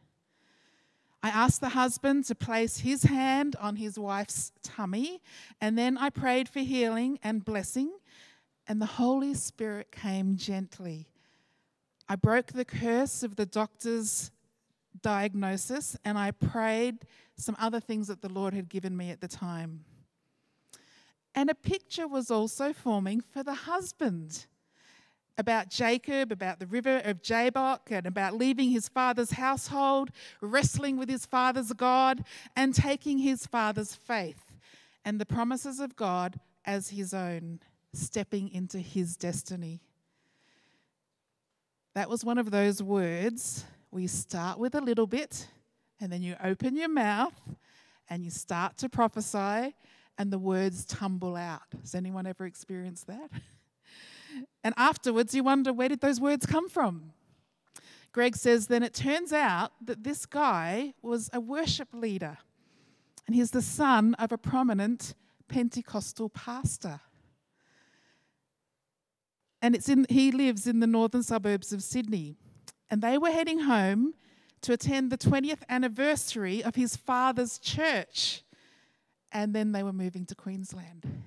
I 1.22 1.30
asked 1.30 1.62
the 1.62 1.70
husband 1.70 2.26
to 2.26 2.34
place 2.34 2.78
his 2.78 3.04
hand 3.04 3.56
on 3.58 3.76
his 3.76 3.98
wife's 3.98 4.52
tummy, 4.62 5.22
and 5.62 5.78
then 5.78 5.96
I 5.96 6.10
prayed 6.10 6.46
for 6.46 6.60
healing 6.60 7.18
and 7.22 7.42
blessing, 7.42 7.90
and 8.68 8.82
the 8.82 8.86
Holy 8.86 9.32
Spirit 9.32 9.90
came 9.90 10.36
gently 10.36 11.08
I 12.08 12.16
broke 12.16 12.52
the 12.52 12.64
curse 12.64 13.22
of 13.22 13.36
the 13.36 13.46
doctor's 13.46 14.30
diagnosis 15.02 15.96
and 16.04 16.16
I 16.16 16.30
prayed 16.30 16.98
some 17.36 17.56
other 17.58 17.80
things 17.80 18.08
that 18.08 18.22
the 18.22 18.28
Lord 18.28 18.54
had 18.54 18.68
given 18.68 18.96
me 18.96 19.10
at 19.10 19.20
the 19.20 19.28
time. 19.28 19.84
And 21.34 21.50
a 21.50 21.54
picture 21.54 22.08
was 22.08 22.30
also 22.30 22.72
forming 22.72 23.20
for 23.20 23.42
the 23.42 23.54
husband 23.54 24.46
about 25.38 25.68
Jacob, 25.68 26.32
about 26.32 26.60
the 26.60 26.66
river 26.66 27.02
of 27.04 27.22
Jabbok, 27.22 27.90
and 27.90 28.06
about 28.06 28.34
leaving 28.34 28.70
his 28.70 28.88
father's 28.88 29.32
household, 29.32 30.10
wrestling 30.40 30.96
with 30.96 31.10
his 31.10 31.26
father's 31.26 31.72
God, 31.74 32.24
and 32.56 32.74
taking 32.74 33.18
his 33.18 33.46
father's 33.46 33.94
faith 33.94 34.56
and 35.04 35.20
the 35.20 35.26
promises 35.26 35.78
of 35.78 35.94
God 35.94 36.40
as 36.64 36.88
his 36.88 37.12
own, 37.12 37.60
stepping 37.92 38.50
into 38.50 38.78
his 38.78 39.16
destiny. 39.16 39.80
That 41.96 42.10
was 42.10 42.26
one 42.26 42.36
of 42.36 42.50
those 42.50 42.82
words 42.82 43.64
where 43.88 44.02
you 44.02 44.08
start 44.08 44.58
with 44.58 44.74
a 44.74 44.82
little 44.82 45.06
bit 45.06 45.48
and 45.98 46.12
then 46.12 46.20
you 46.20 46.36
open 46.44 46.76
your 46.76 46.90
mouth 46.90 47.32
and 48.10 48.22
you 48.22 48.28
start 48.28 48.76
to 48.76 48.90
prophesy, 48.90 49.74
and 50.18 50.30
the 50.30 50.38
words 50.38 50.84
tumble 50.84 51.36
out. 51.36 51.62
Has 51.80 51.94
anyone 51.94 52.26
ever 52.26 52.44
experienced 52.44 53.06
that? 53.06 53.30
And 54.62 54.74
afterwards, 54.76 55.34
you 55.34 55.42
wonder 55.42 55.72
where 55.72 55.88
did 55.88 56.02
those 56.02 56.20
words 56.20 56.44
come 56.44 56.68
from? 56.68 57.12
Greg 58.12 58.36
says, 58.36 58.66
then 58.66 58.82
it 58.82 58.92
turns 58.92 59.32
out 59.32 59.72
that 59.82 60.04
this 60.04 60.26
guy 60.26 60.92
was 61.00 61.30
a 61.32 61.40
worship 61.40 61.88
leader, 61.94 62.36
and 63.26 63.34
he's 63.34 63.52
the 63.52 63.62
son 63.62 64.12
of 64.18 64.32
a 64.32 64.38
prominent 64.38 65.14
Pentecostal 65.48 66.28
pastor. 66.28 67.00
And 69.62 69.74
it's 69.74 69.88
in, 69.88 70.06
he 70.08 70.30
lives 70.30 70.66
in 70.66 70.80
the 70.80 70.86
northern 70.86 71.22
suburbs 71.22 71.72
of 71.72 71.82
Sydney. 71.82 72.36
And 72.90 73.02
they 73.02 73.18
were 73.18 73.30
heading 73.30 73.60
home 73.60 74.14
to 74.62 74.72
attend 74.72 75.10
the 75.10 75.18
20th 75.18 75.62
anniversary 75.68 76.62
of 76.62 76.74
his 76.74 76.96
father's 76.96 77.58
church. 77.58 78.42
And 79.32 79.54
then 79.54 79.72
they 79.72 79.82
were 79.82 79.92
moving 79.92 80.24
to 80.26 80.34
Queensland. 80.34 81.24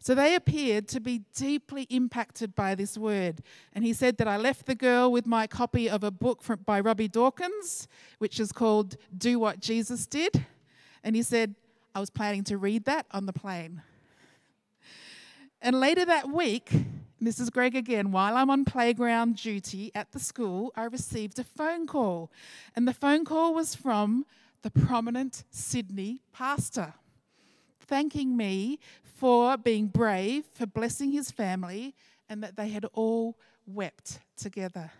So 0.00 0.14
they 0.14 0.34
appeared 0.34 0.88
to 0.88 1.00
be 1.00 1.22
deeply 1.34 1.82
impacted 1.90 2.54
by 2.54 2.74
this 2.74 2.96
word. 2.96 3.42
And 3.74 3.84
he 3.84 3.92
said 3.92 4.16
that 4.18 4.28
I 4.28 4.36
left 4.36 4.66
the 4.66 4.74
girl 4.74 5.10
with 5.10 5.26
my 5.26 5.46
copy 5.46 5.90
of 5.90 6.04
a 6.04 6.10
book 6.10 6.42
from, 6.42 6.60
by 6.60 6.80
Robby 6.80 7.08
Dawkins, 7.08 7.88
which 8.18 8.38
is 8.38 8.52
called 8.52 8.96
Do 9.16 9.38
What 9.38 9.60
Jesus 9.60 10.06
Did. 10.06 10.46
And 11.02 11.16
he 11.16 11.22
said, 11.22 11.56
I 11.94 12.00
was 12.00 12.10
planning 12.10 12.44
to 12.44 12.56
read 12.56 12.84
that 12.84 13.06
on 13.10 13.26
the 13.26 13.32
plane. 13.32 13.82
And 15.60 15.80
later 15.80 16.04
that 16.04 16.30
week, 16.30 16.70
is 17.20 17.50
Greg 17.50 17.74
again, 17.74 18.12
while 18.12 18.36
I'm 18.36 18.50
on 18.50 18.64
playground 18.64 19.36
duty 19.36 19.90
at 19.94 20.12
the 20.12 20.20
school, 20.20 20.72
I 20.76 20.84
received 20.84 21.38
a 21.38 21.44
phone 21.44 21.86
call. 21.86 22.30
And 22.76 22.86
the 22.86 22.94
phone 22.94 23.24
call 23.24 23.54
was 23.54 23.74
from 23.74 24.24
the 24.62 24.70
prominent 24.70 25.44
Sydney 25.50 26.22
pastor, 26.32 26.94
thanking 27.80 28.36
me 28.36 28.78
for 29.02 29.56
being 29.56 29.88
brave, 29.88 30.44
for 30.54 30.66
blessing 30.66 31.10
his 31.10 31.30
family, 31.30 31.94
and 32.28 32.42
that 32.42 32.56
they 32.56 32.68
had 32.68 32.84
all 32.92 33.36
wept 33.66 34.20
together. 34.36 34.92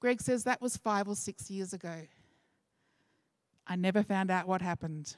Greg 0.00 0.20
says 0.20 0.44
that 0.44 0.60
was 0.60 0.76
five 0.76 1.08
or 1.08 1.14
six 1.14 1.50
years 1.50 1.72
ago. 1.72 1.94
I 3.66 3.76
never 3.76 4.02
found 4.02 4.30
out 4.30 4.48
what 4.48 4.60
happened. 4.60 5.14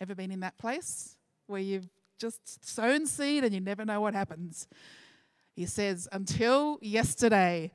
Ever 0.00 0.14
been 0.14 0.30
in 0.30 0.40
that 0.40 0.58
place 0.58 1.16
where 1.46 1.60
you've 1.60 1.88
just 2.18 2.64
sown 2.64 3.06
seed 3.06 3.44
and 3.44 3.54
you 3.54 3.60
never 3.60 3.84
know 3.84 4.00
what 4.00 4.14
happens? 4.14 4.68
He 5.54 5.66
says, 5.66 6.08
until 6.12 6.78
yesterday, 6.82 7.72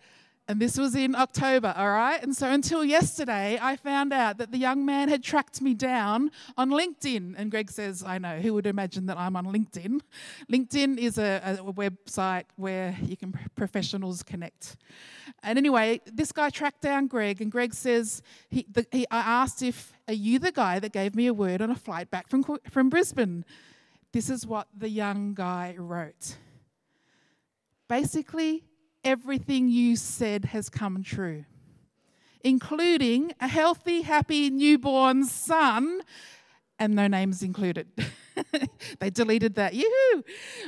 and 0.47 0.59
this 0.59 0.77
was 0.77 0.95
in 0.95 1.15
October, 1.15 1.73
all 1.77 1.89
right? 1.89 2.21
And 2.21 2.35
so 2.35 2.49
until 2.49 2.83
yesterday, 2.83 3.57
I 3.61 3.75
found 3.75 4.11
out 4.11 4.37
that 4.39 4.51
the 4.51 4.57
young 4.57 4.85
man 4.85 5.07
had 5.07 5.23
tracked 5.23 5.61
me 5.61 5.73
down 5.73 6.29
on 6.57 6.71
LinkedIn. 6.71 7.35
And 7.37 7.49
Greg 7.49 7.71
says, 7.71 8.03
I 8.05 8.17
know, 8.17 8.39
who 8.39 8.53
would 8.55 8.67
imagine 8.67 9.05
that 9.05 9.17
I'm 9.17 9.35
on 9.35 9.45
LinkedIn? 9.45 10.01
LinkedIn 10.51 10.97
is 10.97 11.17
a, 11.17 11.57
a 11.59 11.71
website 11.71 12.45
where 12.55 12.97
you 13.01 13.15
can 13.15 13.33
professionals 13.55 14.23
connect. 14.23 14.75
And 15.41 15.57
anyway, 15.57 16.01
this 16.05 16.31
guy 16.31 16.49
tracked 16.49 16.81
down 16.81 17.07
Greg, 17.07 17.41
and 17.41 17.51
Greg 17.51 17.73
says, 17.73 18.21
he, 18.49 18.65
the, 18.69 18.85
he, 18.91 19.07
I 19.09 19.19
asked 19.19 19.61
if, 19.61 19.93
are 20.07 20.13
you 20.13 20.37
the 20.37 20.51
guy 20.51 20.79
that 20.79 20.91
gave 20.91 21.15
me 21.15 21.27
a 21.27 21.33
word 21.33 21.61
on 21.61 21.71
a 21.71 21.75
flight 21.75 22.11
back 22.11 22.27
from, 22.27 22.43
from 22.69 22.89
Brisbane? 22.89 23.45
This 24.13 24.29
is 24.29 24.45
what 24.45 24.67
the 24.75 24.89
young 24.89 25.33
guy 25.33 25.75
wrote. 25.77 26.35
Basically, 27.87 28.63
everything 29.03 29.69
you 29.69 29.95
said 29.95 30.45
has 30.45 30.69
come 30.69 31.03
true, 31.03 31.45
including 32.43 33.33
a 33.39 33.47
healthy, 33.47 34.01
happy 34.01 34.49
newborn 34.49 35.25
son, 35.25 36.01
and 36.77 36.95
no 36.95 37.07
names 37.07 37.41
included. 37.41 37.87
they 38.99 39.09
deleted 39.09 39.55
that. 39.55 39.73
Yoo-hoo! 39.73 40.23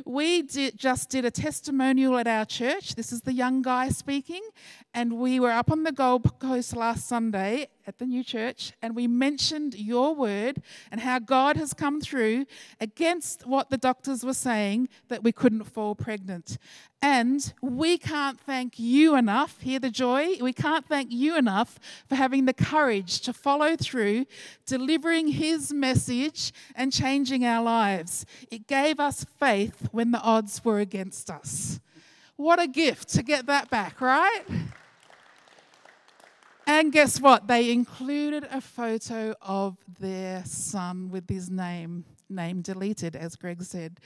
We 0.06 0.44
did, 0.44 0.78
just 0.78 1.10
did 1.10 1.26
a 1.26 1.32
testimonial 1.32 2.18
at 2.18 2.28
our 2.28 2.46
church. 2.46 2.96
This 2.96 3.12
is 3.12 3.22
the 3.22 3.34
young 3.34 3.62
guy 3.62 3.90
speaking. 3.90 4.42
And 4.94 5.18
we 5.18 5.40
were 5.40 5.52
up 5.52 5.72
on 5.72 5.84
the 5.84 5.92
Gold 5.92 6.40
Coast 6.40 6.76
last 6.76 7.08
Sunday 7.08 7.68
at 7.86 7.98
the 7.98 8.06
new 8.06 8.24
church, 8.24 8.74
and 8.82 8.96
we 8.96 9.08
mentioned 9.08 9.76
your 9.76 10.16
word 10.16 10.62
and 10.92 11.02
how 11.02 11.20
God 11.20 11.58
has 11.58 11.74
come 11.74 12.00
through 12.00 12.46
against 12.80 13.46
what 13.46 13.70
the 13.70 13.78
doctors 13.78 14.24
were 14.24 14.34
saying 14.34 14.90
that 15.10 15.24
we 15.24 15.32
couldn't 15.32 15.64
fall 15.64 15.96
pregnant. 15.96 16.58
And 17.04 17.54
we 17.62 17.98
can't 17.98 18.40
thank 18.40 18.80
you 18.80 19.14
enough, 19.18 19.60
hear 19.60 19.78
the 19.78 19.90
joy, 19.90 20.38
we 20.40 20.54
can't 20.54 20.88
thank 20.88 21.12
you 21.12 21.38
enough 21.38 21.78
for 22.08 22.16
having 22.16 22.46
the 22.46 22.54
courage 22.54 23.20
to 23.22 23.34
follow 23.34 23.76
through, 23.76 24.26
delivering 24.66 25.28
His 25.28 25.74
message 25.74 26.54
and 26.74 26.94
changing 26.94 27.44
our 27.44 27.62
lives. 27.62 28.26
It 28.50 28.68
gave 28.68 29.02
us 29.02 29.26
faith 29.38 29.90
when 29.92 30.12
the 30.12 30.22
odds 30.22 30.64
were 30.64 30.80
against 30.80 31.30
us. 31.30 31.82
What 32.38 32.62
a 32.62 32.68
gift 32.68 33.10
to 33.10 33.22
get 33.22 33.48
that 33.48 33.70
back, 33.70 34.00
right? 34.00 34.44
And 36.66 36.90
guess 36.94 37.20
what? 37.20 37.48
They 37.48 37.74
included 37.74 38.48
a 38.50 38.62
photo 38.62 39.36
of 39.42 39.76
their 40.00 40.46
son 40.46 41.10
with 41.12 41.30
his 41.30 41.50
name, 41.50 42.06
name 42.30 42.62
deleted, 42.62 43.18
as 43.18 43.36
Greg 43.36 43.62
said. 43.62 44.00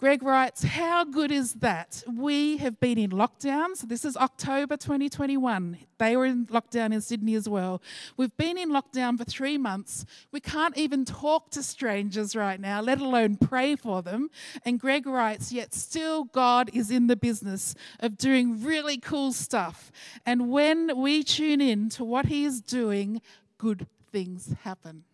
Greg 0.00 0.22
writes, 0.22 0.62
How 0.62 1.04
good 1.04 1.30
is 1.30 1.52
that? 1.56 2.02
We 2.10 2.56
have 2.56 2.80
been 2.80 2.96
in 2.96 3.10
lockdown. 3.10 3.76
So, 3.76 3.86
this 3.86 4.06
is 4.06 4.16
October 4.16 4.78
2021. 4.78 5.76
They 5.98 6.16
were 6.16 6.24
in 6.24 6.46
lockdown 6.46 6.94
in 6.94 7.02
Sydney 7.02 7.34
as 7.34 7.46
well. 7.46 7.82
We've 8.16 8.34
been 8.38 8.56
in 8.56 8.70
lockdown 8.70 9.18
for 9.18 9.24
three 9.24 9.58
months. 9.58 10.06
We 10.32 10.40
can't 10.40 10.74
even 10.78 11.04
talk 11.04 11.50
to 11.50 11.62
strangers 11.62 12.34
right 12.34 12.58
now, 12.58 12.80
let 12.80 12.98
alone 12.98 13.36
pray 13.36 13.76
for 13.76 14.00
them. 14.00 14.30
And 14.64 14.80
Greg 14.80 15.06
writes, 15.06 15.52
Yet 15.52 15.74
still, 15.74 16.24
God 16.24 16.70
is 16.72 16.90
in 16.90 17.06
the 17.06 17.16
business 17.16 17.74
of 17.98 18.16
doing 18.16 18.64
really 18.64 18.96
cool 18.96 19.34
stuff. 19.34 19.92
And 20.24 20.50
when 20.50 20.96
we 20.96 21.22
tune 21.22 21.60
in 21.60 21.90
to 21.90 22.04
what 22.04 22.24
He 22.24 22.46
is 22.46 22.62
doing, 22.62 23.20
good 23.58 23.86
things 24.10 24.54
happen. 24.62 25.04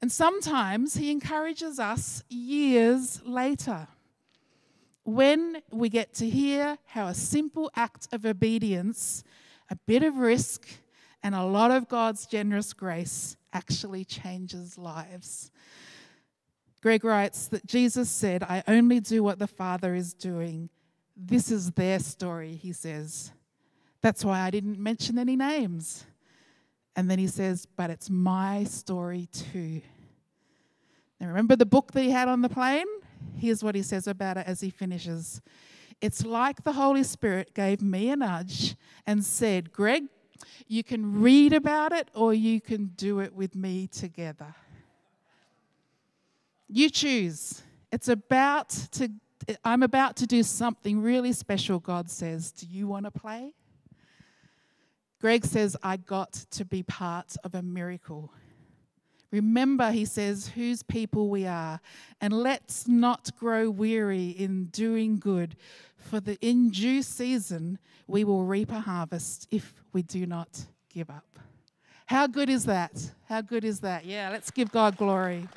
And 0.00 0.12
sometimes 0.12 0.96
He 0.96 1.10
encourages 1.10 1.78
us 1.78 2.22
years 2.28 3.22
later 3.24 3.88
when 5.04 5.62
we 5.70 5.88
get 5.88 6.12
to 6.14 6.28
hear 6.28 6.78
how 6.84 7.06
a 7.06 7.14
simple 7.14 7.70
act 7.76 8.08
of 8.12 8.26
obedience, 8.26 9.22
a 9.70 9.76
bit 9.86 10.02
of 10.02 10.16
risk, 10.16 10.66
and 11.22 11.34
a 11.34 11.44
lot 11.44 11.70
of 11.70 11.88
God's 11.88 12.26
generous 12.26 12.72
grace 12.72 13.36
actually 13.52 14.04
changes 14.04 14.76
lives. 14.76 15.50
Greg 16.82 17.04
writes 17.04 17.48
that 17.48 17.66
Jesus 17.66 18.10
said, 18.10 18.42
I 18.42 18.62
only 18.68 19.00
do 19.00 19.22
what 19.22 19.38
the 19.38 19.46
Father 19.46 19.94
is 19.94 20.12
doing. 20.12 20.68
This 21.16 21.50
is 21.50 21.72
their 21.72 21.98
story, 21.98 22.54
he 22.54 22.72
says. 22.72 23.32
That's 24.02 24.24
why 24.24 24.40
I 24.40 24.50
didn't 24.50 24.78
mention 24.78 25.18
any 25.18 25.36
names. 25.36 26.04
And 26.96 27.10
then 27.10 27.18
he 27.18 27.26
says, 27.26 27.66
But 27.76 27.90
it's 27.90 28.08
my 28.10 28.64
story 28.64 29.28
too. 29.30 29.82
Now, 31.20 31.28
remember 31.28 31.56
the 31.56 31.66
book 31.66 31.92
that 31.92 32.02
he 32.02 32.10
had 32.10 32.28
on 32.28 32.42
the 32.42 32.48
plane? 32.48 32.86
Here's 33.38 33.62
what 33.62 33.74
he 33.74 33.82
says 33.82 34.06
about 34.06 34.38
it 34.38 34.46
as 34.46 34.60
he 34.60 34.70
finishes 34.70 35.42
It's 36.00 36.24
like 36.24 36.64
the 36.64 36.72
Holy 36.72 37.04
Spirit 37.04 37.54
gave 37.54 37.82
me 37.82 38.10
a 38.10 38.16
nudge 38.16 38.76
and 39.06 39.24
said, 39.24 39.72
Greg, 39.72 40.04
you 40.66 40.82
can 40.82 41.20
read 41.20 41.52
about 41.52 41.92
it 41.92 42.08
or 42.14 42.34
you 42.34 42.60
can 42.60 42.86
do 42.96 43.20
it 43.20 43.34
with 43.34 43.54
me 43.54 43.86
together. 43.86 44.54
You 46.68 46.90
choose. 46.90 47.62
It's 47.92 48.08
about 48.08 48.70
to, 48.92 49.08
I'm 49.64 49.82
about 49.82 50.16
to 50.16 50.26
do 50.26 50.42
something 50.42 51.00
really 51.00 51.32
special, 51.32 51.78
God 51.78 52.10
says. 52.10 52.50
Do 52.52 52.66
you 52.66 52.88
want 52.88 53.04
to 53.04 53.10
play? 53.10 53.54
Greg 55.20 55.44
says, 55.44 55.76
I 55.82 55.96
got 55.96 56.32
to 56.32 56.64
be 56.64 56.82
part 56.82 57.36
of 57.42 57.54
a 57.54 57.62
miracle. 57.62 58.32
Remember, 59.32 59.90
he 59.90 60.04
says, 60.04 60.48
whose 60.48 60.82
people 60.82 61.28
we 61.28 61.46
are, 61.46 61.80
and 62.20 62.32
let's 62.32 62.86
not 62.86 63.30
grow 63.36 63.68
weary 63.68 64.28
in 64.28 64.66
doing 64.66 65.18
good, 65.18 65.56
for 65.96 66.20
the 66.20 66.38
in 66.40 66.70
due 66.70 67.02
season 67.02 67.78
we 68.06 68.24
will 68.24 68.44
reap 68.44 68.70
a 68.70 68.80
harvest 68.80 69.48
if 69.50 69.74
we 69.92 70.02
do 70.02 70.26
not 70.26 70.66
give 70.88 71.10
up. 71.10 71.38
How 72.06 72.28
good 72.28 72.48
is 72.48 72.66
that? 72.66 73.10
How 73.28 73.40
good 73.40 73.64
is 73.64 73.80
that? 73.80 74.04
Yeah, 74.04 74.30
let's 74.30 74.50
give 74.52 74.70
God 74.70 74.96
glory. 74.96 75.48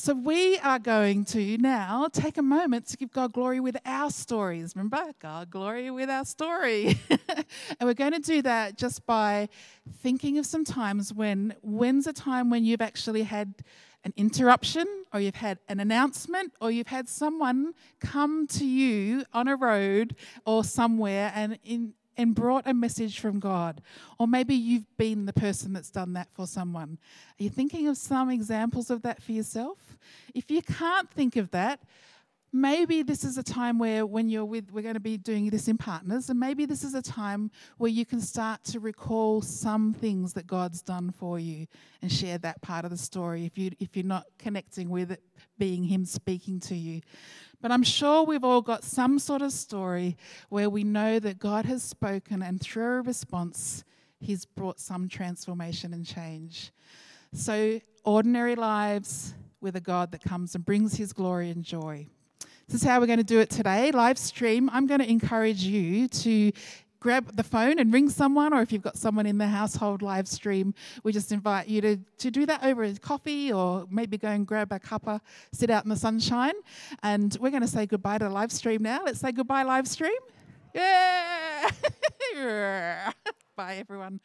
So, 0.00 0.14
we 0.14 0.60
are 0.60 0.78
going 0.78 1.24
to 1.24 1.58
now 1.58 2.06
take 2.12 2.38
a 2.38 2.42
moment 2.42 2.86
to 2.86 2.96
give 2.96 3.10
God 3.10 3.32
glory 3.32 3.58
with 3.58 3.76
our 3.84 4.12
stories. 4.12 4.76
Remember, 4.76 5.12
God 5.18 5.50
glory 5.50 5.90
with 5.90 6.08
our 6.08 6.24
story. 6.24 7.00
and 7.10 7.44
we're 7.80 7.94
going 7.94 8.12
to 8.12 8.20
do 8.20 8.40
that 8.42 8.78
just 8.78 9.04
by 9.06 9.48
thinking 10.00 10.38
of 10.38 10.46
some 10.46 10.64
times 10.64 11.12
when, 11.12 11.52
when's 11.62 12.06
a 12.06 12.12
time 12.12 12.48
when 12.48 12.64
you've 12.64 12.80
actually 12.80 13.24
had 13.24 13.52
an 14.04 14.12
interruption, 14.16 14.86
or 15.12 15.18
you've 15.18 15.34
had 15.34 15.58
an 15.68 15.80
announcement, 15.80 16.52
or 16.60 16.70
you've 16.70 16.86
had 16.86 17.08
someone 17.08 17.72
come 17.98 18.46
to 18.46 18.64
you 18.64 19.24
on 19.32 19.48
a 19.48 19.56
road 19.56 20.14
or 20.46 20.62
somewhere 20.62 21.32
and 21.34 21.58
in, 21.64 21.94
and 22.18 22.34
brought 22.34 22.66
a 22.66 22.74
message 22.74 23.20
from 23.20 23.38
God. 23.38 23.80
Or 24.18 24.26
maybe 24.26 24.54
you've 24.54 24.96
been 24.98 25.24
the 25.24 25.32
person 25.32 25.72
that's 25.72 25.90
done 25.90 26.12
that 26.14 26.28
for 26.34 26.46
someone. 26.46 26.98
Are 27.38 27.42
you 27.44 27.48
thinking 27.48 27.86
of 27.86 27.96
some 27.96 28.28
examples 28.28 28.90
of 28.90 29.02
that 29.02 29.22
for 29.22 29.32
yourself? 29.32 29.78
If 30.34 30.50
you 30.50 30.60
can't 30.60 31.08
think 31.08 31.36
of 31.36 31.52
that, 31.52 31.80
maybe 32.52 33.02
this 33.02 33.24
is 33.24 33.36
a 33.38 33.42
time 33.42 33.78
where 33.78 34.06
when 34.06 34.28
you're 34.28 34.44
with 34.44 34.72
we're 34.72 34.82
going 34.82 34.94
to 34.94 35.00
be 35.00 35.18
doing 35.18 35.50
this 35.50 35.68
in 35.68 35.76
partners 35.76 36.30
and 36.30 36.40
maybe 36.40 36.64
this 36.64 36.82
is 36.82 36.94
a 36.94 37.02
time 37.02 37.50
where 37.76 37.90
you 37.90 38.06
can 38.06 38.20
start 38.20 38.62
to 38.64 38.80
recall 38.80 39.42
some 39.42 39.92
things 39.92 40.32
that 40.32 40.46
god's 40.46 40.80
done 40.80 41.10
for 41.10 41.38
you 41.38 41.66
and 42.00 42.10
share 42.10 42.38
that 42.38 42.60
part 42.62 42.86
of 42.86 42.90
the 42.90 42.96
story 42.96 43.44
if 43.44 43.58
you 43.58 43.70
if 43.80 43.94
you're 43.94 44.04
not 44.04 44.24
connecting 44.38 44.88
with 44.88 45.12
it 45.12 45.22
being 45.58 45.84
him 45.84 46.06
speaking 46.06 46.58
to 46.58 46.74
you 46.74 47.02
but 47.60 47.70
i'm 47.70 47.82
sure 47.82 48.24
we've 48.24 48.44
all 48.44 48.62
got 48.62 48.84
some 48.84 49.18
sort 49.18 49.42
of 49.42 49.52
story 49.52 50.16
where 50.48 50.70
we 50.70 50.84
know 50.84 51.18
that 51.18 51.38
god 51.38 51.64
has 51.64 51.82
spoken 51.82 52.42
and 52.42 52.60
through 52.60 52.98
a 52.98 53.02
response 53.02 53.84
he's 54.20 54.44
brought 54.44 54.80
some 54.80 55.08
transformation 55.08 55.92
and 55.92 56.06
change 56.06 56.72
so 57.32 57.80
ordinary 58.04 58.54
lives 58.54 59.34
with 59.60 59.76
a 59.76 59.80
god 59.80 60.12
that 60.12 60.22
comes 60.22 60.54
and 60.54 60.64
brings 60.64 60.96
his 60.96 61.12
glory 61.12 61.50
and 61.50 61.64
joy 61.64 62.06
this 62.68 62.82
is 62.82 62.86
how 62.86 63.00
we're 63.00 63.06
going 63.06 63.16
to 63.16 63.24
do 63.24 63.40
it 63.40 63.48
today, 63.48 63.92
live 63.92 64.18
stream. 64.18 64.68
I'm 64.70 64.86
going 64.86 65.00
to 65.00 65.08
encourage 65.08 65.62
you 65.62 66.06
to 66.06 66.52
grab 67.00 67.36
the 67.36 67.42
phone 67.42 67.78
and 67.78 67.92
ring 67.92 68.08
someone, 68.08 68.52
or 68.52 68.62
if 68.62 68.72
you've 68.72 68.82
got 68.82 68.96
someone 68.96 69.26
in 69.26 69.38
the 69.38 69.46
household 69.46 70.02
live 70.02 70.26
stream, 70.28 70.74
we 71.04 71.12
just 71.12 71.32
invite 71.32 71.68
you 71.68 71.80
to, 71.80 71.96
to 72.18 72.30
do 72.30 72.46
that 72.46 72.64
over 72.64 72.82
a 72.82 72.94
coffee 72.94 73.52
or 73.52 73.86
maybe 73.90 74.18
go 74.18 74.28
and 74.28 74.46
grab 74.46 74.72
a 74.72 74.78
cuppa, 74.78 75.20
sit 75.52 75.70
out 75.70 75.84
in 75.84 75.90
the 75.90 75.96
sunshine. 75.96 76.54
And 77.02 77.36
we're 77.40 77.50
going 77.50 77.62
to 77.62 77.68
say 77.68 77.86
goodbye 77.86 78.18
to 78.18 78.24
the 78.24 78.30
live 78.30 78.52
stream 78.52 78.82
now. 78.82 79.02
Let's 79.04 79.20
say 79.20 79.32
goodbye, 79.32 79.62
live 79.62 79.86
stream. 79.86 80.18
Yeah! 80.74 81.70
Bye, 83.56 83.76
everyone. 83.76 84.20